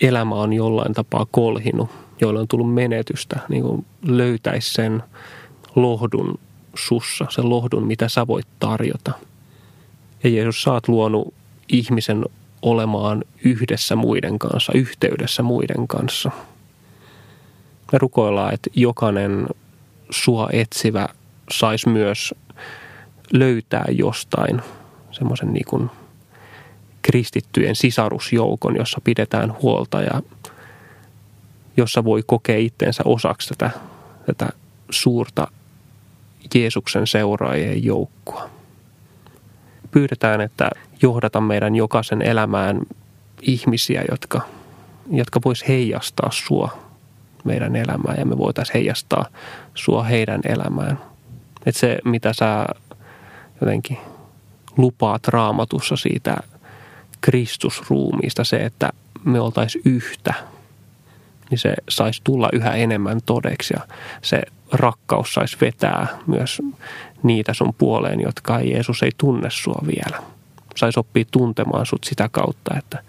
[0.00, 1.90] elämä on jollain tapaa kolhinut,
[2.20, 5.02] joilla on tullut menetystä, niin löytäisi sen
[5.74, 6.38] lohdun
[6.78, 9.12] sussa, sen lohdun, mitä sä voit tarjota.
[10.24, 11.34] Ja Jeesus, sä oot luonut
[11.68, 12.24] ihmisen
[12.62, 16.30] olemaan yhdessä muiden kanssa, yhteydessä muiden kanssa.
[17.92, 19.46] Me rukoillaan, että jokainen
[20.10, 21.08] sua etsivä
[21.50, 22.34] saisi myös
[23.32, 24.62] löytää jostain
[25.12, 25.90] semmoisen niin
[27.02, 30.22] kristittyjen sisarusjoukon, jossa pidetään huolta ja
[31.76, 33.70] jossa voi kokea itsensä osaksi tätä,
[34.26, 34.48] tätä
[34.90, 35.48] suurta
[36.54, 38.50] Jeesuksen seuraajien joukkoa.
[39.90, 40.70] Pyydetään, että
[41.02, 42.80] johdata meidän jokaisen elämään
[43.42, 44.40] ihmisiä, jotka,
[45.10, 46.78] jotka vois heijastaa sua
[47.44, 49.26] meidän elämään ja me voitaisiin heijastaa
[49.74, 50.98] sua heidän elämään.
[51.66, 52.66] Että se, mitä sä
[53.60, 53.98] jotenkin
[54.76, 56.36] lupaat raamatussa siitä
[57.20, 58.90] Kristusruumiista, se, että
[59.24, 60.34] me oltaisiin yhtä,
[61.50, 63.80] niin se saisi tulla yhä enemmän todeksi ja
[64.22, 66.62] se rakkaus saisi vetää myös
[67.22, 70.22] niitä sun puoleen, jotka Jeesus ei tunne sua vielä.
[70.76, 73.02] Saisi oppia tuntemaan sut sitä kautta, että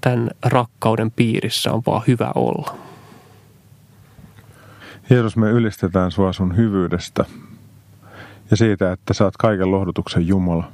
[0.00, 2.76] tämän rakkauden piirissä on vaan hyvä olla.
[5.10, 7.24] Jeesus, me ylistetään sua sun hyvyydestä
[8.50, 10.72] ja siitä, että sä oot kaiken lohdutuksen Jumala.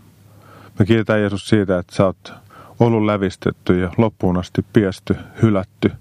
[0.78, 2.32] Me kiitetään Jeesus siitä, että sä oot
[2.80, 5.92] ollut lävistetty ja loppuun asti piesty, hylätty–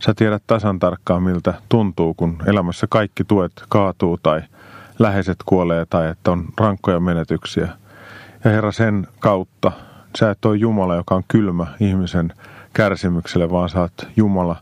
[0.00, 4.42] Sä tiedät tasan tarkkaan, miltä tuntuu, kun elämässä kaikki tuet kaatuu tai
[4.98, 7.68] läheiset kuolee tai että on rankkoja menetyksiä.
[8.44, 9.72] Ja Herra, sen kautta
[10.18, 12.32] sä et ole Jumala, joka on kylmä ihmisen
[12.72, 14.56] kärsimykselle, vaan sä oot Jumala,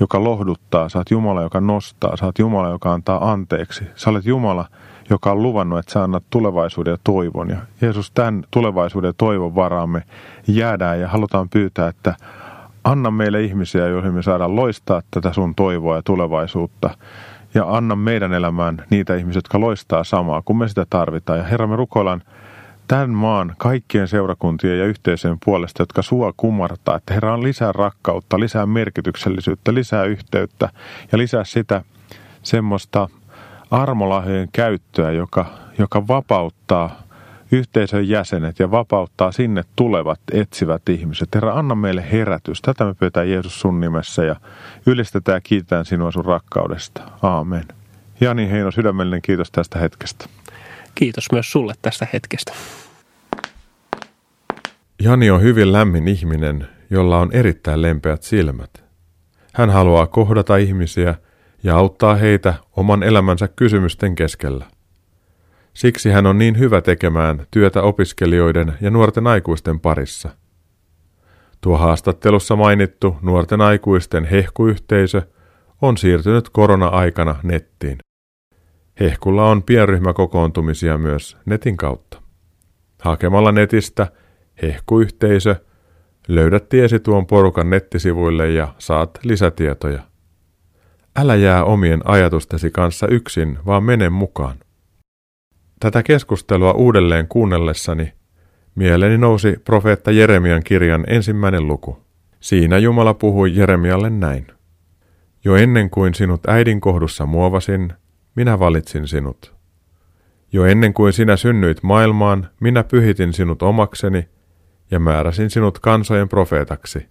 [0.00, 3.84] joka lohduttaa, sä oot Jumala, joka nostaa, sä oot Jumala, joka antaa anteeksi.
[3.96, 4.68] Sä olet Jumala,
[5.10, 7.50] joka on luvannut, että sä annat tulevaisuuden ja toivon.
[7.50, 10.02] Ja Jeesus, tämän tulevaisuuden ja toivon varaamme
[10.46, 12.14] jäädään ja halutaan pyytää, että
[12.84, 16.90] anna meille ihmisiä, joihin me saadaan loistaa tätä sun toivoa ja tulevaisuutta.
[17.54, 21.38] Ja anna meidän elämään niitä ihmisiä, jotka loistaa samaa, kun me sitä tarvitaan.
[21.38, 22.22] Ja Herra, me rukoillaan
[22.88, 28.40] tämän maan kaikkien seurakuntien ja yhteisöjen puolesta, jotka sua kumartaa, että Herra on lisää rakkautta,
[28.40, 30.68] lisää merkityksellisyyttä, lisää yhteyttä
[31.12, 31.82] ja lisää sitä
[32.42, 33.08] semmoista
[33.70, 35.46] armolahjojen käyttöä, joka,
[35.78, 37.03] joka vapauttaa
[37.54, 41.28] yhteisön jäsenet ja vapauttaa sinne tulevat etsivät ihmiset.
[41.34, 42.62] Herra, anna meille herätys.
[42.62, 44.36] Tätä me pyytää Jeesus sun nimessä ja
[44.86, 47.02] ylistetään ja kiitetään sinua sun rakkaudesta.
[47.22, 47.64] Aamen.
[48.20, 50.26] Jani Heino, sydämellinen kiitos tästä hetkestä.
[50.94, 52.52] Kiitos myös sulle tästä hetkestä.
[55.02, 58.84] Jani on hyvin lämmin ihminen, jolla on erittäin lempeät silmät.
[59.54, 61.14] Hän haluaa kohdata ihmisiä
[61.62, 64.66] ja auttaa heitä oman elämänsä kysymysten keskellä.
[65.74, 70.30] Siksi hän on niin hyvä tekemään työtä opiskelijoiden ja nuorten aikuisten parissa.
[71.60, 75.22] Tuo haastattelussa mainittu nuorten aikuisten hehkuyhteisö
[75.82, 77.98] on siirtynyt korona-aikana nettiin.
[79.00, 82.22] Hehkulla on pienryhmäkokoontumisia myös netin kautta.
[83.02, 84.06] Hakemalla netistä
[84.62, 85.56] hehkuyhteisö
[86.28, 90.02] löydät tiesi tuon porukan nettisivuille ja saat lisätietoja.
[91.16, 94.56] Älä jää omien ajatustesi kanssa yksin, vaan mene mukaan.
[95.84, 98.12] Tätä keskustelua uudelleen kuunnellessani
[98.74, 101.98] mieleeni nousi profeetta Jeremian kirjan ensimmäinen luku.
[102.40, 104.46] Siinä Jumala puhui Jeremialle näin.
[105.44, 107.92] Jo ennen kuin sinut äidin kohdussa muovasin,
[108.34, 109.54] minä valitsin sinut.
[110.52, 114.28] Jo ennen kuin sinä synnyit maailmaan, minä pyhitin sinut omakseni
[114.90, 117.08] ja määräsin sinut kansojen profeetaksi.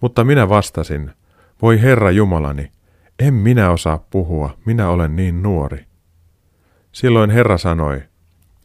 [0.00, 1.10] Mutta minä vastasin,
[1.62, 2.72] voi Herra Jumalani,
[3.18, 5.91] en minä osaa puhua, minä olen niin nuori.
[6.92, 8.02] Silloin Herra sanoi,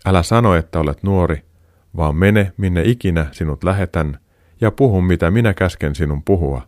[0.05, 1.45] älä sano, että olet nuori,
[1.95, 4.19] vaan mene minne ikinä sinut lähetän
[4.61, 6.61] ja puhu mitä minä käsken sinun puhua.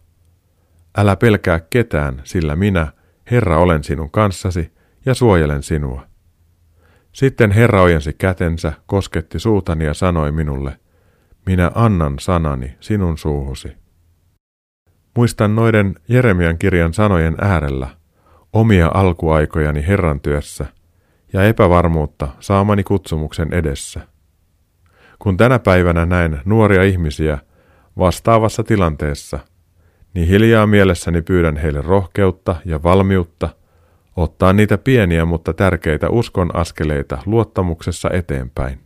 [0.98, 2.88] Älä pelkää ketään, sillä minä,
[3.32, 4.72] Herra, olen sinun kanssasi
[5.06, 6.06] ja suojelen sinua.
[7.12, 10.80] Sitten Herra ojensi kätensä, kosketti suutani ja sanoi minulle,
[11.46, 13.78] minä annan sanani sinun suuhusi.
[15.16, 17.88] Muistan noiden Jeremian kirjan sanojen äärellä
[18.54, 20.66] omia alkuaikojani Herran työssä
[21.34, 24.02] ja epävarmuutta saamani kutsumuksen edessä.
[25.20, 27.38] Kun tänä päivänä näen nuoria ihmisiä
[27.98, 29.40] vastaavassa tilanteessa,
[30.14, 33.50] niin hiljaa mielessäni pyydän heille rohkeutta ja valmiutta
[34.16, 38.80] ottaa niitä pieniä mutta tärkeitä uskon askeleita luottamuksessa eteenpäin.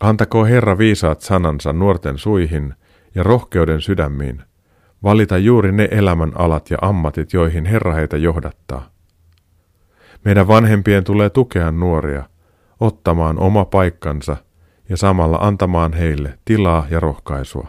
[0.00, 2.74] Antako Herra viisaat sanansa nuorten suihin
[3.14, 4.42] ja rohkeuden sydämiin,
[5.02, 8.90] valita juuri ne elämän alat ja ammatit, joihin Herra heitä johdattaa.
[10.24, 12.24] Meidän vanhempien tulee tukea nuoria,
[12.80, 14.36] ottamaan oma paikkansa
[14.88, 17.68] ja samalla antamaan heille tilaa ja rohkaisua.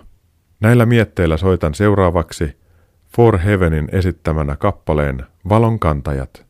[0.60, 2.58] Näillä mietteillä soitan seuraavaksi
[3.16, 6.46] For Heavenin esittämänä kappaleen Valon kantajat.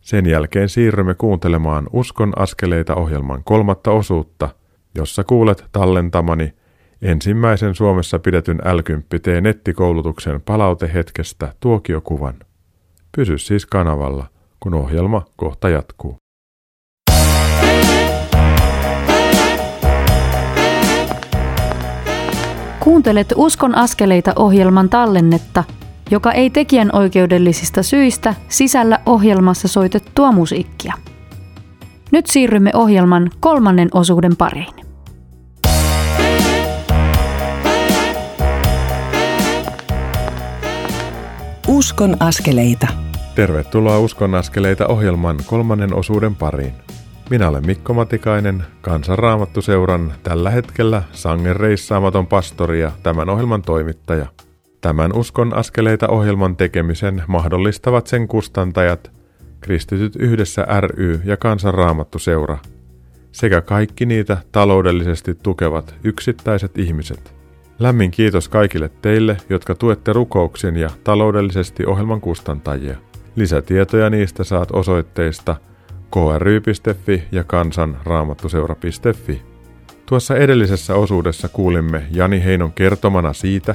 [0.00, 4.48] Sen jälkeen siirrymme kuuntelemaan Uskon askeleita ohjelman kolmatta osuutta,
[4.94, 6.54] jossa kuulet tallentamani
[7.02, 8.80] ensimmäisen Suomessa pidetyn l
[9.40, 12.34] nettikoulutuksen palautehetkestä tuokiokuvan.
[13.16, 14.26] Pysy siis kanavalla,
[14.60, 16.16] kun ohjelma kohta jatkuu.
[22.80, 25.64] Kuuntelet Uskon askeleita ohjelman tallennetta–
[26.10, 30.94] joka ei tekijän oikeudellisista syistä sisällä ohjelmassa soitettua musiikkia.
[32.12, 34.74] Nyt siirrymme ohjelman kolmannen osuuden pariin.
[41.68, 43.05] Uskon askeleita.
[43.36, 46.72] Tervetuloa Uskon askeleita ohjelman kolmannen osuuden pariin.
[47.30, 54.26] Minä olen Mikko Matikainen, Kansanraamattuseuran tällä hetkellä sangen reissaamaton pastori ja tämän ohjelman toimittaja–
[54.86, 59.10] Tämän Uskon askeleita ohjelman tekemisen mahdollistavat sen kustantajat,
[59.60, 62.58] Kristityt yhdessä ry ja Kansanraamattu seura,
[63.32, 67.34] sekä kaikki niitä taloudellisesti tukevat yksittäiset ihmiset.
[67.78, 72.96] Lämmin kiitos kaikille teille, jotka tuette rukouksen ja taloudellisesti ohjelman kustantajia.
[73.36, 75.56] Lisätietoja niistä saat osoitteista
[76.12, 79.42] kry.fi ja kansanraamattuseura.fi.
[80.06, 83.74] Tuossa edellisessä osuudessa kuulimme Jani Heinon kertomana siitä,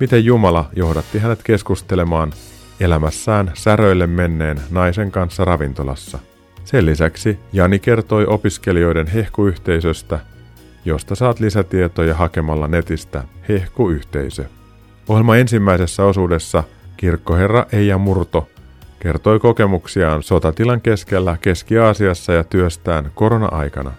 [0.00, 2.32] miten Jumala johdatti hänet keskustelemaan
[2.80, 6.18] elämässään säröille menneen naisen kanssa ravintolassa.
[6.64, 10.20] Sen lisäksi Jani kertoi opiskelijoiden hehkuyhteisöstä,
[10.84, 14.44] josta saat lisätietoja hakemalla netistä Hehkuyhteisö.
[15.08, 16.64] Ohjelma ensimmäisessä osuudessa
[16.96, 18.48] kirkkoherra Eija Murto
[19.04, 23.92] kertoi kokemuksiaan sotatilan keskellä Keski-Aasiassa ja työstään korona-aikana.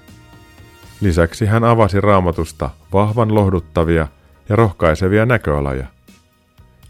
[1.02, 4.08] Lisäksi hän avasi raamatusta vahvan lohduttavia
[4.50, 5.88] ja rohkaisevia näköaloja.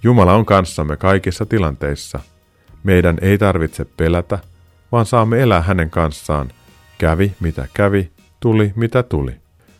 [0.03, 2.20] Jumala on kanssamme kaikissa tilanteissa.
[2.84, 4.39] Meidän ei tarvitse pelätä,
[4.91, 6.49] vaan saamme elää hänen kanssaan.
[6.97, 9.36] Kävi mitä kävi, tuli mitä tuli.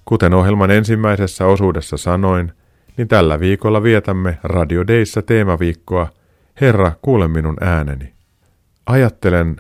[0.06, 2.52] Kuten ohjelman ensimmäisessä osuudessa sanoin,
[2.98, 6.08] niin tällä viikolla vietämme Radio Dayssä teemaviikkoa
[6.62, 8.15] Herra, kuule minun ääneni.
[8.86, 9.56] Ajattelen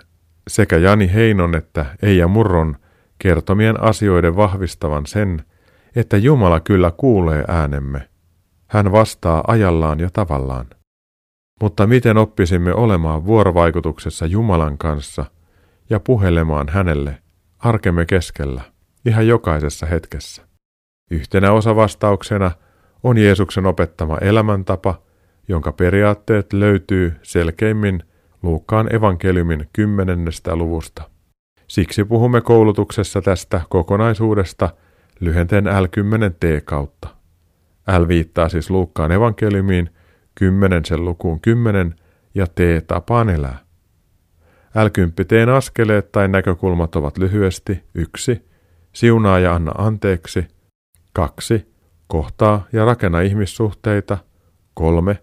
[0.48, 2.76] sekä Jani Heinon että Eija Murron
[3.20, 5.44] kertomien asioiden vahvistavan sen,
[5.96, 8.10] että Jumala kyllä kuulee äänemme.
[8.68, 10.66] Hän vastaa ajallaan ja tavallaan.
[11.62, 15.26] Mutta miten oppisimme olemaan vuorovaikutuksessa Jumalan kanssa
[15.90, 17.18] ja puhelemaan hänelle
[17.60, 18.62] arkemme keskellä
[19.06, 20.48] ihan jokaisessa hetkessä?
[21.12, 22.52] Yhtenä osavastauksena
[23.04, 25.02] on Jeesuksen opettama elämäntapa,
[25.48, 28.04] jonka periaatteet löytyy selkeimmin
[28.46, 31.10] Luukkaan evankeliumin kymmenennestä luvusta.
[31.68, 34.70] Siksi puhumme koulutuksessa tästä kokonaisuudesta
[35.20, 37.08] lyhenteen L10T kautta.
[38.00, 39.90] L viittaa siis Luukkaan evankeliumiin,
[40.36, 41.96] 10 sen lukuun 10
[42.36, 43.58] ja T tapaan elää.
[44.66, 48.46] L10 askeleet tai näkökulmat ovat lyhyesti 1.
[48.94, 50.48] Siunaa ja anna anteeksi.
[51.14, 51.74] 2.
[52.08, 54.18] Kohtaa ja rakenna ihmissuhteita.
[54.74, 55.18] 3.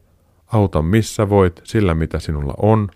[0.46, 2.88] Auta missä voit sillä mitä sinulla on.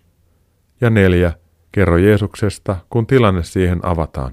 [0.80, 1.32] Ja 4.
[1.72, 4.32] Kerro Jeesuksesta, kun tilanne siihen avataan.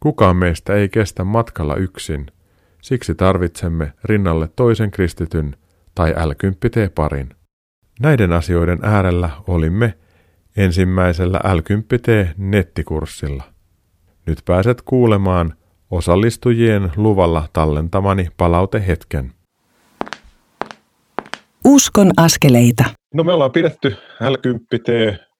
[0.00, 2.26] Kukaan meistä ei kestä matkalla yksin,
[2.82, 5.56] siksi tarvitsemme rinnalle toisen kristityn
[5.94, 6.32] tai l
[6.94, 7.28] parin.
[8.00, 9.94] Näiden asioiden äärellä olimme
[10.56, 11.58] ensimmäisellä l
[12.36, 13.44] nettikurssilla.
[14.26, 15.54] Nyt pääset kuulemaan
[15.90, 19.32] osallistujien luvalla tallentamani palautehetken.
[21.64, 22.84] Uskon askeleita.
[23.14, 24.34] No me ollaan pidetty l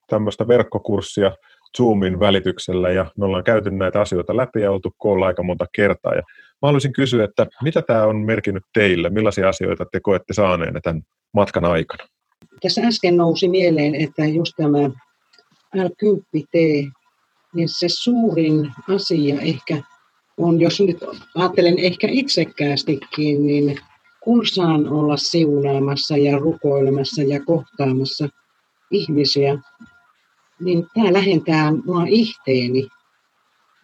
[0.09, 1.31] tämmöistä verkkokurssia
[1.77, 6.15] Zoomin välityksellä ja me ollaan käyty näitä asioita läpi ja oltu koolla aika monta kertaa.
[6.15, 6.21] Ja
[6.61, 9.09] mä haluaisin kysyä, että mitä tämä on merkinnyt teille?
[9.09, 11.01] Millaisia asioita te koette saaneenne tämän
[11.33, 12.07] matkan aikana?
[12.61, 14.89] Tässä äsken nousi mieleen, että just tämä
[15.75, 16.91] L10T,
[17.55, 19.77] niin se suurin asia ehkä
[20.37, 20.97] on, jos nyt
[21.35, 23.79] ajattelen ehkä itsekkäästikin, niin
[24.23, 28.29] kun saan olla siunaamassa ja rukoilemassa ja kohtaamassa
[28.91, 29.57] ihmisiä,
[30.59, 32.87] niin tämä lähentää mua ihteeni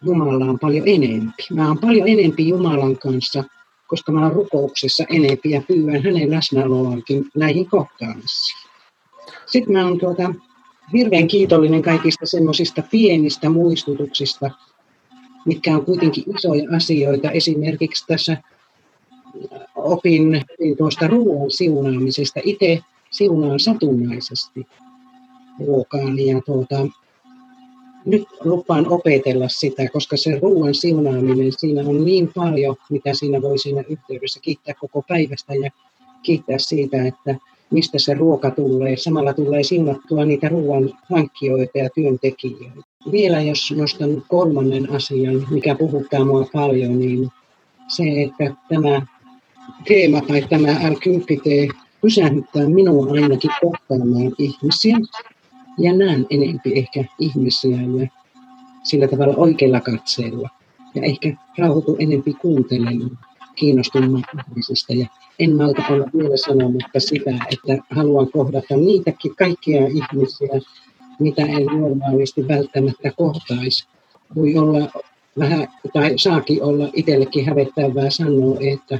[0.04, 1.42] Jumalaan paljon enempi.
[1.54, 3.44] Mä oon paljon enempi Jumalan kanssa,
[3.86, 8.70] koska mä oon rukouksessa enempi ja pyydän hänen läsnäoloankin näihin kohtaamisiin.
[9.46, 10.34] Sitten mä oon tuota,
[10.92, 14.50] hirveän kiitollinen kaikista semmoisista pienistä muistutuksista,
[15.44, 17.30] mitkä on kuitenkin isoja asioita.
[17.30, 18.36] Esimerkiksi tässä
[19.74, 20.42] opin
[20.78, 22.40] tuosta ruoan siunaamisesta.
[22.44, 24.66] Itse siunaan satunnaisesti
[25.66, 26.86] ruokaan ja tuota,
[28.04, 33.58] nyt lupaan opetella sitä, koska se ruoan siunaaminen, siinä on niin paljon, mitä siinä voi
[33.58, 35.70] siinä yhteydessä kiittää koko päivästä ja
[36.22, 37.36] kiittää siitä, että
[37.70, 38.96] mistä se ruoka tulee.
[38.96, 42.80] Samalla tulee siunattua niitä ruoan hankkijoita ja työntekijöitä.
[43.12, 47.28] Vielä jos nostan kolmannen asian, mikä puhuttaa mua paljon, niin
[47.88, 49.06] se, että tämä
[49.88, 54.96] teema tai tämä R10 pysähdyttää minua ainakin kohtaamaan ihmisiä
[55.78, 58.08] ja näen enempi ehkä ihmisiä ja
[58.82, 60.48] sillä tavalla oikealla katseella.
[60.94, 63.18] Ja ehkä rauhoitu enempi kuuntelemaan
[63.54, 64.94] kiinnostumaan ihmisistä.
[64.94, 65.06] Ja
[65.38, 70.60] en malta olla vielä sanomatta sitä, että haluan kohdata niitäkin kaikkia ihmisiä,
[71.18, 73.88] mitä en normaalisti välttämättä kohtaisi.
[74.36, 74.90] Voi olla
[75.38, 78.98] vähän, tai saakin olla itsellekin hävettävää sanoa, että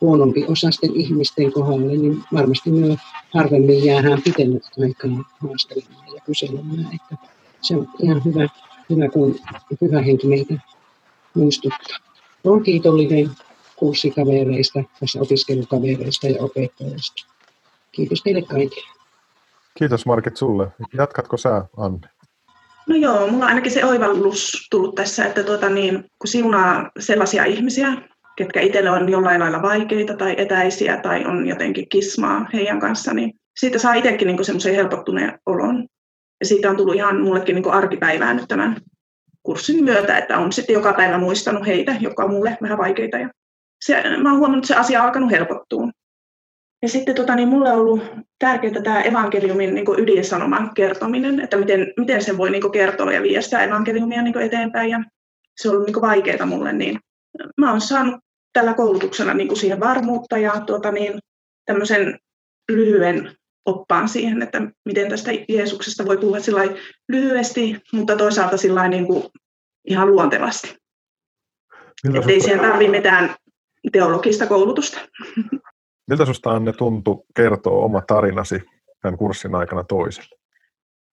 [0.00, 2.98] huonompi osasten ihmisten kohdalle, niin varmasti myös
[3.34, 6.88] harvemmin jäähän pitemmäksi aikaa haastelemaan ja kyselemään.
[6.94, 7.26] Että
[7.60, 8.48] se on ihan hyvä,
[8.90, 9.38] hyvä kun
[9.80, 10.54] hyvä henki meitä
[11.34, 11.98] muistuttaa.
[12.44, 13.30] Olen kiitollinen
[13.76, 17.26] kurssikavereista, tässä opiskelukavereista ja opettajista.
[17.92, 18.94] Kiitos teille kaikille.
[19.78, 20.68] Kiitos Markit sulle.
[20.96, 22.08] Jatkatko sä, Anne?
[22.86, 27.44] No joo, mulla on ainakin se oivallus tullut tässä, että tuota niin, kun siunaa sellaisia
[27.44, 27.92] ihmisiä,
[28.36, 33.32] ketkä itselle on jollain lailla vaikeita tai etäisiä tai on jotenkin kismaa heidän kanssa, niin
[33.58, 35.86] siitä saa itsekin niin semmoisen helpottuneen olon.
[36.40, 38.76] Ja siitä on tullut ihan mullekin niin arkipäivää nyt tämän
[39.42, 43.18] kurssin myötä, että on sitten joka päivä muistanut heitä, jotka on mulle vähän vaikeita.
[43.18, 43.30] Ja
[43.84, 45.88] se, mä oon huomannut, että se asia on alkanut helpottua.
[46.82, 48.02] Ja sitten tota, niin mulle on ollut
[48.38, 53.64] tärkeää tämä evankeliumin niin ydinsanoman kertominen, että miten, miten sen voi niin kertoa ja viestää
[53.64, 54.90] evankeliumia niin eteenpäin.
[54.90, 55.04] Ja
[55.56, 56.98] se on ollut niin vaikeaa mulle, niin
[57.56, 58.20] mä oon saanut
[58.52, 61.18] tällä koulutuksella niin kuin siihen varmuutta ja tuota, niin,
[61.66, 62.18] tämmöisen
[62.72, 66.36] lyhyen oppaan siihen, että miten tästä Jeesuksesta voi puhua
[67.08, 69.24] lyhyesti, mutta toisaalta sillä niin kuin
[69.84, 70.76] ihan luontevasti.
[72.14, 73.34] Että ei siihen tarvitse mitään
[73.92, 75.00] teologista koulutusta.
[76.10, 78.62] Miltä sinusta Anne tuntui kertoa oma tarinasi
[79.02, 80.38] tämän kurssin aikana toiselle?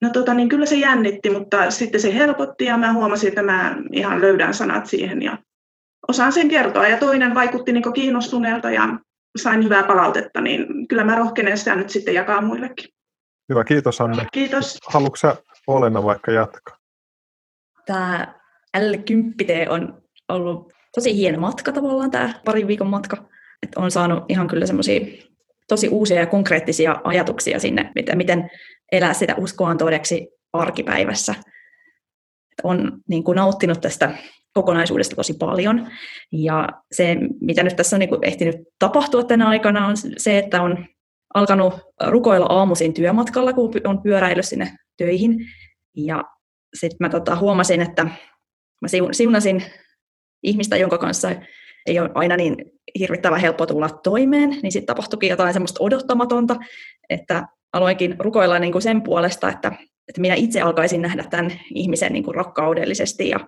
[0.01, 3.75] No tota, niin kyllä se jännitti, mutta sitten se helpotti ja mä huomasin, että mä
[3.91, 5.37] ihan löydän sanat siihen ja
[6.07, 6.87] osaan sen kertoa.
[6.87, 8.87] Ja toinen vaikutti niin kiinnostuneelta ja
[9.41, 12.89] sain hyvää palautetta, niin kyllä mä rohkenen sitä nyt sitten jakaa muillekin.
[13.49, 14.27] Hyvä, kiitos Anne.
[14.31, 14.77] Kiitos.
[14.87, 15.35] Haluatko sä
[15.67, 16.77] Olena vaikka jatkaa?
[17.85, 18.35] Tämä
[18.77, 23.17] L10 on ollut tosi hieno matka tavallaan, tämä parin viikon matka.
[23.63, 24.99] Et on saanut ihan kyllä semmoisia
[25.67, 28.49] tosi uusia ja konkreettisia ajatuksia sinne, miten
[28.91, 31.35] elää sitä uskoaan todeksi arkipäivässä.
[32.51, 34.11] Et on niin kuin nauttinut tästä
[34.53, 35.87] kokonaisuudesta tosi paljon.
[36.31, 40.85] Ja se, mitä nyt tässä on niin ehtinyt tapahtua tänä aikana, on se, että on
[41.33, 41.73] alkanut
[42.07, 45.37] rukoilla aamuisin työmatkalla, kun on pyöräillyt sinne töihin.
[45.97, 46.23] Ja
[46.73, 48.03] sitten mä tota, huomasin, että
[48.81, 49.63] mä siunasin
[50.43, 51.29] ihmistä, jonka kanssa
[51.85, 52.55] ei ole aina niin
[52.99, 56.55] hirvittävän helppo tulla toimeen, niin sitten tapahtuikin jotain semmoista odottamatonta,
[57.09, 59.71] että aloinkin rukoilla niin kuin sen puolesta, että,
[60.07, 63.39] että minä itse alkaisin nähdä tämän ihmisen niin kuin rakkaudellisesti ja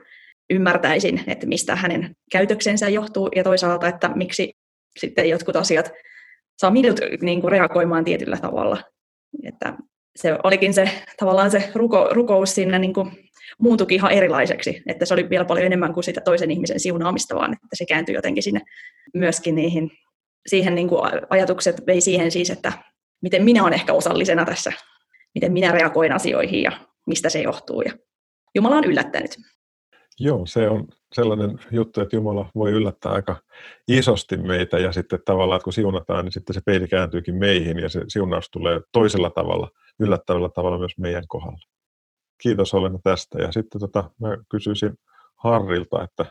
[0.50, 4.54] ymmärtäisin, että mistä hänen käytöksensä johtuu ja toisaalta, että miksi
[5.00, 5.92] sitten jotkut asiat
[6.58, 8.78] saa minut niin kuin reagoimaan tietyllä tavalla.
[9.44, 9.74] Että
[10.16, 10.90] se olikin se
[11.20, 13.12] tavallaan se ruko, rukous sinne niin kuin
[13.60, 17.54] muuntukin ihan erilaiseksi, että se oli vielä paljon enemmän kuin sitä toisen ihmisen siunaamista, vaan
[17.54, 18.62] että se kääntyi jotenkin sinne
[19.14, 19.92] myöskin niihin,
[20.48, 22.74] siihen niin kuin ajatukset vei siihen siis, että
[23.22, 24.74] miten minä olen ehkä osallisena tässä,
[25.36, 26.72] miten minä reagoin asioihin ja
[27.08, 27.82] mistä se johtuu.
[27.82, 27.92] Ja
[28.56, 29.38] Jumala on yllättänyt.
[30.20, 33.36] Joo, se on sellainen juttu, että Jumala voi yllättää aika
[33.88, 37.90] isosti meitä ja sitten tavallaan, että kun siunataan, niin sitten se peili kääntyykin meihin ja
[37.90, 41.68] se siunaus tulee toisella tavalla, yllättävällä tavalla myös meidän kohdalla.
[42.44, 43.42] Kiitos Olena tästä.
[43.42, 44.94] Ja sitten tota, mä kysyisin
[45.36, 46.26] Harrilta, että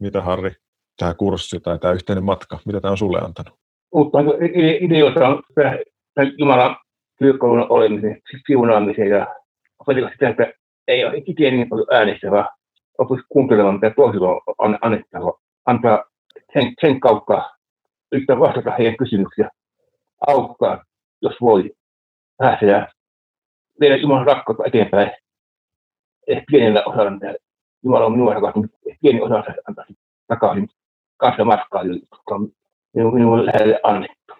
[0.00, 0.52] mitä Harri,
[0.96, 3.58] tämä kurssi tai tämä yhteinen matka, mitä tämä on sulle antanut?
[3.92, 4.18] Uutta
[4.80, 5.42] ideoita on
[6.38, 6.76] Jumalan
[7.18, 9.26] työkalun olemisen, siunaamisen ja
[9.78, 10.52] opetella sitä, että
[10.88, 12.30] ei ole ikinä niin paljon äänestä,
[12.98, 15.32] opisi kuuntelemaan, mitä toisilla on annettava.
[15.66, 16.04] Antaa
[16.52, 17.50] sen, sen kautta
[18.12, 19.50] yrittää vastata heidän kysymyksiä,
[20.26, 20.84] auttaa,
[21.22, 21.70] jos voi
[22.38, 22.92] päästä
[23.80, 25.10] viedä Jumalan rakkautta eteenpäin.
[26.26, 27.10] Eh, pienellä osalla,
[27.84, 28.70] Jumala on minua rakastunut,
[29.02, 29.84] pieni osa antaa
[30.26, 30.68] takaisin
[31.16, 32.50] kanssa matkaa, joka on
[33.14, 34.34] minulle lähelle annettu.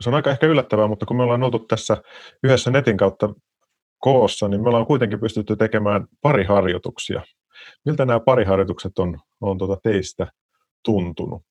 [0.00, 1.96] Se on aika ehkä yllättävää, mutta kun me ollaan oltu tässä
[2.42, 3.34] yhdessä netin kautta
[3.98, 7.22] koossa, niin me ollaan kuitenkin pystytty tekemään pari harjoituksia.
[7.84, 10.26] Miltä nämä pariharjoitukset on, on tuota teistä
[10.84, 11.42] tuntunut?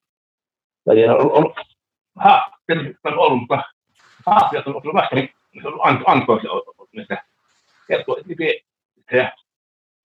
[0.86, 1.54] Ja on, on,
[2.16, 2.52] ha,
[3.04, 3.64] on ollut, mutta
[4.26, 5.30] haasteet on ollut vasta, niin
[5.62, 6.50] se on antoisia
[7.02, 7.24] että
[7.88, 8.34] kertoo, että
[9.12, 9.32] se,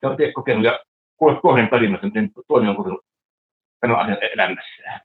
[0.06, 0.80] on itse kokenut ja
[1.16, 3.04] kuulet toisen tarinasta, miten toinen on kokenut
[3.80, 5.00] tämän asian elämässään.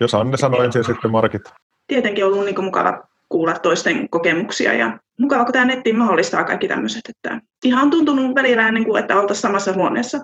[0.00, 1.42] Jos Anne sanoi ensin sitten Markit.
[1.86, 6.68] Tietenkin on ollut niin mukava kuulla toisten kokemuksia ja mukava, kun tämä netti mahdollistaa kaikki
[6.68, 7.02] tämmöiset.
[7.08, 10.18] Että ihan on tuntunut välillä, niin kuin, että oltaisiin samassa huoneessa.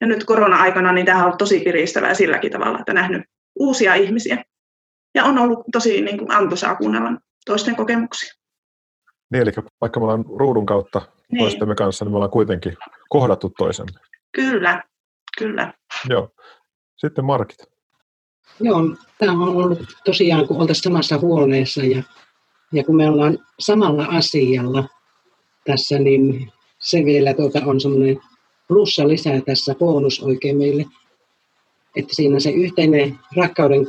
[0.00, 3.22] Ja nyt korona-aikana niin tämä on ollut tosi piristävää silläkin tavalla, että nähnyt
[3.58, 4.44] uusia ihmisiä.
[5.14, 7.10] Ja on ollut tosi niin kuin, antoisaa kuunnella
[7.46, 8.34] toisten kokemuksia.
[9.32, 9.50] Niin, eli
[9.80, 11.02] vaikka me ollaan ruudun kautta
[11.32, 11.42] niin.
[11.42, 12.76] toistemme kanssa, niin me ollaan kuitenkin
[13.08, 14.00] kohdattu toisemme.
[14.32, 14.82] Kyllä,
[15.38, 15.72] kyllä.
[16.08, 16.30] Joo.
[16.96, 17.58] Sitten Markit.
[18.60, 18.80] Joo,
[19.18, 22.02] tämä on ollut tosiaan, kun oltaisiin samassa huoneessa ja,
[22.72, 24.84] ja kun me ollaan samalla asialla
[25.68, 28.20] tässä, niin se vielä tuota on semmoinen
[28.68, 30.84] plussa lisää tässä bonus oikein meille.
[31.96, 33.86] Että siinä se yhteinen rakkauden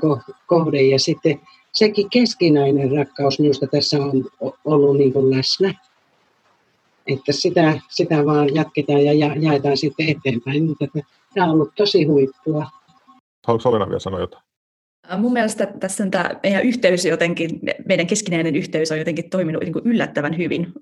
[0.48, 1.40] kohde ja sitten
[1.72, 4.30] sekin keskinäinen rakkaus minusta tässä on
[4.66, 5.74] ollut niin kuin läsnä.
[7.08, 10.66] Että sitä, sitä vaan jatketaan ja jaetaan sitten eteenpäin.
[10.66, 10.86] Mutta
[11.34, 12.66] tämä on ollut tosi huippua.
[13.48, 14.44] Haluatko Olena vielä sanoa jotain?
[15.18, 19.74] Mun mielestä tässä on tämä meidän yhteys jotenkin, meidän keskinäinen yhteys on jotenkin toiminut niin
[19.74, 20.74] kuin yllättävän hyvin,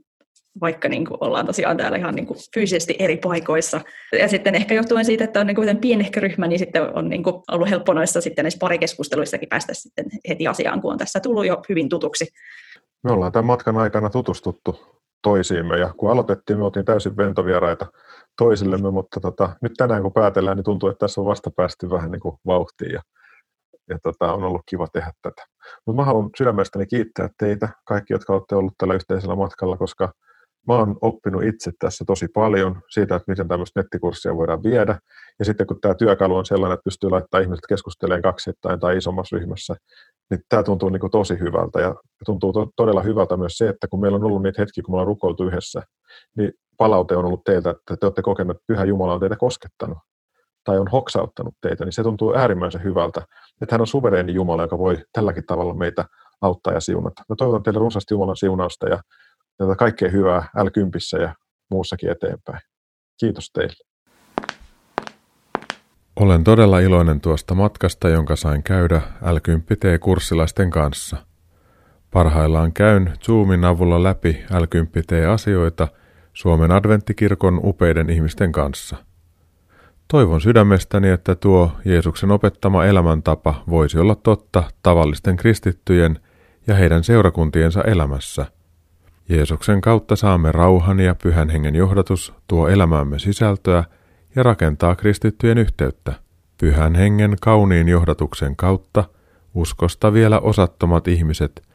[0.62, 3.82] vaikka niin kuin ollaan tosiaan täällä ihan niin kuin fyysisesti eri paikoissa.
[4.20, 7.24] Ja sitten ehkä johtuen siitä, että on niin kuin pienehkö ryhmä, niin sitten on niin
[7.24, 11.46] kuin ollut helppo noissa sitten näissä parikeskusteluissakin päästä sitten heti asiaan, kun on tässä tullut
[11.46, 12.28] jo hyvin tutuksi.
[13.04, 14.80] Me ollaan tämän matkan aikana tutustuttu
[15.24, 17.86] toisiimme ja kun aloitettiin, me oltiin täysin ventovieraita
[18.38, 22.12] toisillemme, mutta tota, nyt tänään kun päätellään, niin tuntuu, että tässä on vasta päästy vähän
[22.12, 23.02] niin kuin vauhtiin ja
[23.90, 25.46] ja tota, on ollut kiva tehdä tätä.
[25.86, 30.14] Mutta mä haluan sydämestäni kiittää teitä, kaikki, jotka olette olleet tällä yhteisellä matkalla, koska
[30.68, 35.00] mä oon oppinut itse tässä tosi paljon siitä, että miten tämmöistä nettikurssia voidaan viedä.
[35.40, 39.36] Ja sitten kun tämä työkalu on sellainen, että pystyy laittamaan ihmiset keskustelemaan kaksittain tai isommassa
[39.38, 39.76] ryhmässä,
[40.30, 41.80] niin tämä tuntuu niin kuin tosi hyvältä.
[41.80, 41.96] Ja
[42.26, 44.96] tuntuu to- todella hyvältä myös se, että kun meillä on ollut niitä hetkiä, kun me
[44.96, 45.82] ollaan rukoiltu yhdessä,
[46.38, 49.98] niin palaute on ollut teiltä, että te olette kokeneet, että Pyhä Jumala on teitä koskettanut
[50.64, 53.22] tai on hoksauttanut teitä, niin se tuntuu äärimmäisen hyvältä,
[53.62, 56.06] että hän on suvereeni Jumala, joka voi tälläkin tavalla meitä
[56.42, 57.24] auttaa ja siunata.
[57.30, 59.00] Mä toivon teille runsaasti Jumalan siunausta ja
[59.58, 60.68] tätä kaikkea hyvää l
[61.22, 61.36] ja
[61.72, 62.60] muussakin eteenpäin.
[63.20, 63.88] Kiitos teille.
[66.16, 69.38] Olen todella iloinen tuosta matkasta, jonka sain käydä l
[70.00, 71.18] kurssilaisten kanssa.
[72.12, 75.88] Parhaillaan käyn Zoomin avulla läpi l asioita
[76.34, 78.98] Suomen adventtikirkon upeiden ihmisten kanssa.
[80.08, 86.20] Toivon sydämestäni, että tuo Jeesuksen opettama elämäntapa voisi olla totta tavallisten kristittyjen
[86.68, 88.46] ja heidän seurakuntiensa elämässä.
[89.30, 93.84] Jeesuksen kautta saamme rauhan ja pyhän hengen johdatus tuo elämäämme sisältöä
[94.36, 96.14] ja rakentaa kristittyjen yhteyttä.
[96.58, 99.04] Pyhän hengen kauniin johdatuksen kautta
[99.54, 101.68] uskosta vielä osattomat ihmiset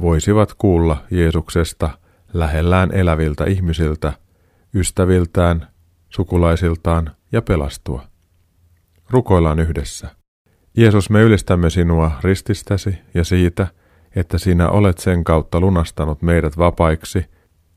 [0.00, 1.90] voisivat kuulla Jeesuksesta
[2.32, 4.12] lähellään eläviltä ihmisiltä,
[4.74, 5.66] ystäviltään,
[6.08, 8.02] sukulaisiltaan ja pelastua.
[9.10, 10.08] Rukoillaan yhdessä.
[10.76, 13.66] Jeesus, me ylistämme sinua rististäsi ja siitä,
[14.16, 17.24] että sinä olet sen kautta lunastanut meidät vapaiksi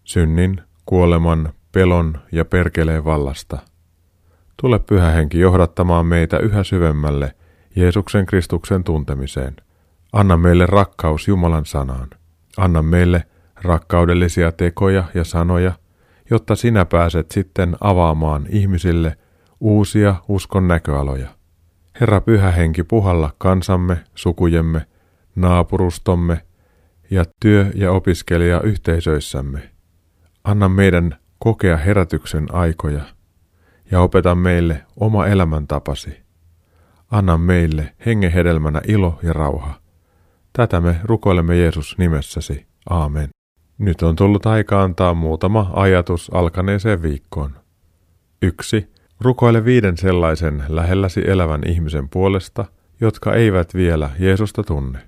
[0.03, 3.57] synnin, kuoleman, pelon ja perkeleen vallasta.
[4.61, 7.35] Tule pyhä henki johdattamaan meitä yhä syvemmälle
[7.75, 9.55] Jeesuksen Kristuksen tuntemiseen.
[10.13, 12.07] Anna meille rakkaus Jumalan sanaan.
[12.57, 13.23] Anna meille
[13.63, 15.71] rakkaudellisia tekoja ja sanoja,
[16.29, 19.17] jotta sinä pääset sitten avaamaan ihmisille
[19.59, 21.27] uusia uskon näköaloja.
[21.99, 24.85] Herra Pyhä Henki puhalla kansamme, sukujemme,
[25.37, 26.41] naapurustomme
[27.11, 29.69] ja työ- ja opiskelijayhteisöissämme.
[30.43, 33.01] Anna meidän kokea herätyksen aikoja
[33.91, 36.19] ja opeta meille oma elämäntapasi.
[37.11, 39.73] Anna meille hengen hedelmänä ilo ja rauha.
[40.53, 42.65] Tätä me rukoilemme Jeesus nimessäsi.
[42.89, 43.29] Aamen.
[43.77, 47.51] Nyt on tullut aika antaa muutama ajatus alkaneeseen viikkoon.
[48.41, 48.87] 1.
[49.21, 52.65] Rukoile viiden sellaisen lähelläsi elävän ihmisen puolesta,
[53.01, 54.99] jotka eivät vielä Jeesusta tunne.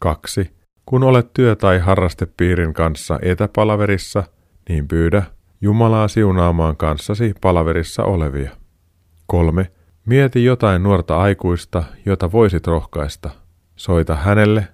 [0.00, 0.50] 2.
[0.86, 4.24] Kun olet työ- tai harrastepiirin kanssa etäpalaverissa,
[4.68, 5.22] niin pyydä
[5.60, 8.50] Jumalaa siunaamaan kanssasi palaverissa olevia.
[9.26, 9.70] 3.
[10.06, 13.30] Mieti jotain nuorta aikuista, jota voisit rohkaista.
[13.76, 14.68] Soita hänelle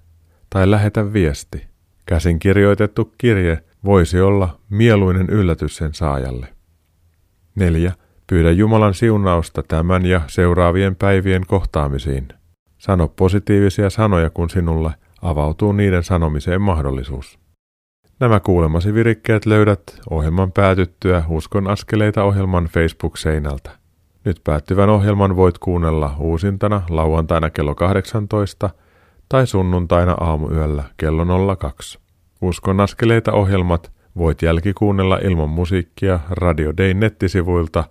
[0.49, 1.67] tai lähetä viesti.
[2.05, 6.47] Käsin kirjoitettu kirje voisi olla mieluinen yllätys sen saajalle.
[7.55, 7.93] 4.
[8.27, 12.27] Pyydä Jumalan siunausta tämän ja seuraavien päivien kohtaamisiin.
[12.77, 14.91] Sano positiivisia sanoja, kun sinulle
[15.21, 17.39] avautuu niiden sanomiseen mahdollisuus.
[18.19, 23.71] Nämä kuulemasi virikkeet löydät ohjelman päätyttyä Uskon askeleita ohjelman Facebook-seinältä.
[24.25, 28.69] Nyt päättyvän ohjelman voit kuunnella uusintana lauantaina kello 18
[29.29, 31.99] tai sunnuntaina aamuyöllä kello 02.
[32.41, 37.83] Uskon askeleita ohjelmat voit jälkikuunnella ilman musiikkia Radio Day nettisivuilta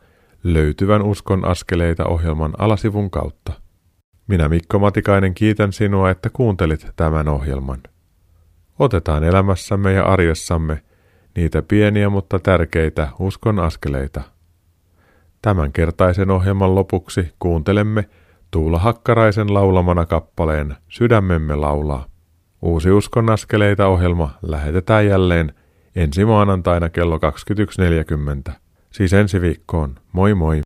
[0.43, 3.66] löytyvän Uskon askeleita ohjelman alasivun kautta.
[4.27, 7.83] Minä Mikko Matikainen kiitän sinua, että kuuntelit tämän ohjelman.
[8.79, 10.83] Otetaan elämässämme ja arjessamme
[11.37, 14.23] niitä pieniä mutta tärkeitä uskon askeleita.
[15.43, 18.05] Tämänkertaisen ohjelman lopuksi kuuntelemme
[18.51, 22.07] Tuula Hakkaraisen laulamana kappaleen Sydämemme laulaa.
[22.63, 25.55] Uusi Uskon askeleita ohjelma lähetetään jälleen
[25.97, 27.19] ensi maanantaina kello
[28.49, 28.53] 21.40.
[28.91, 29.95] Siis ensi viikkoon.
[30.13, 30.66] Moi moi!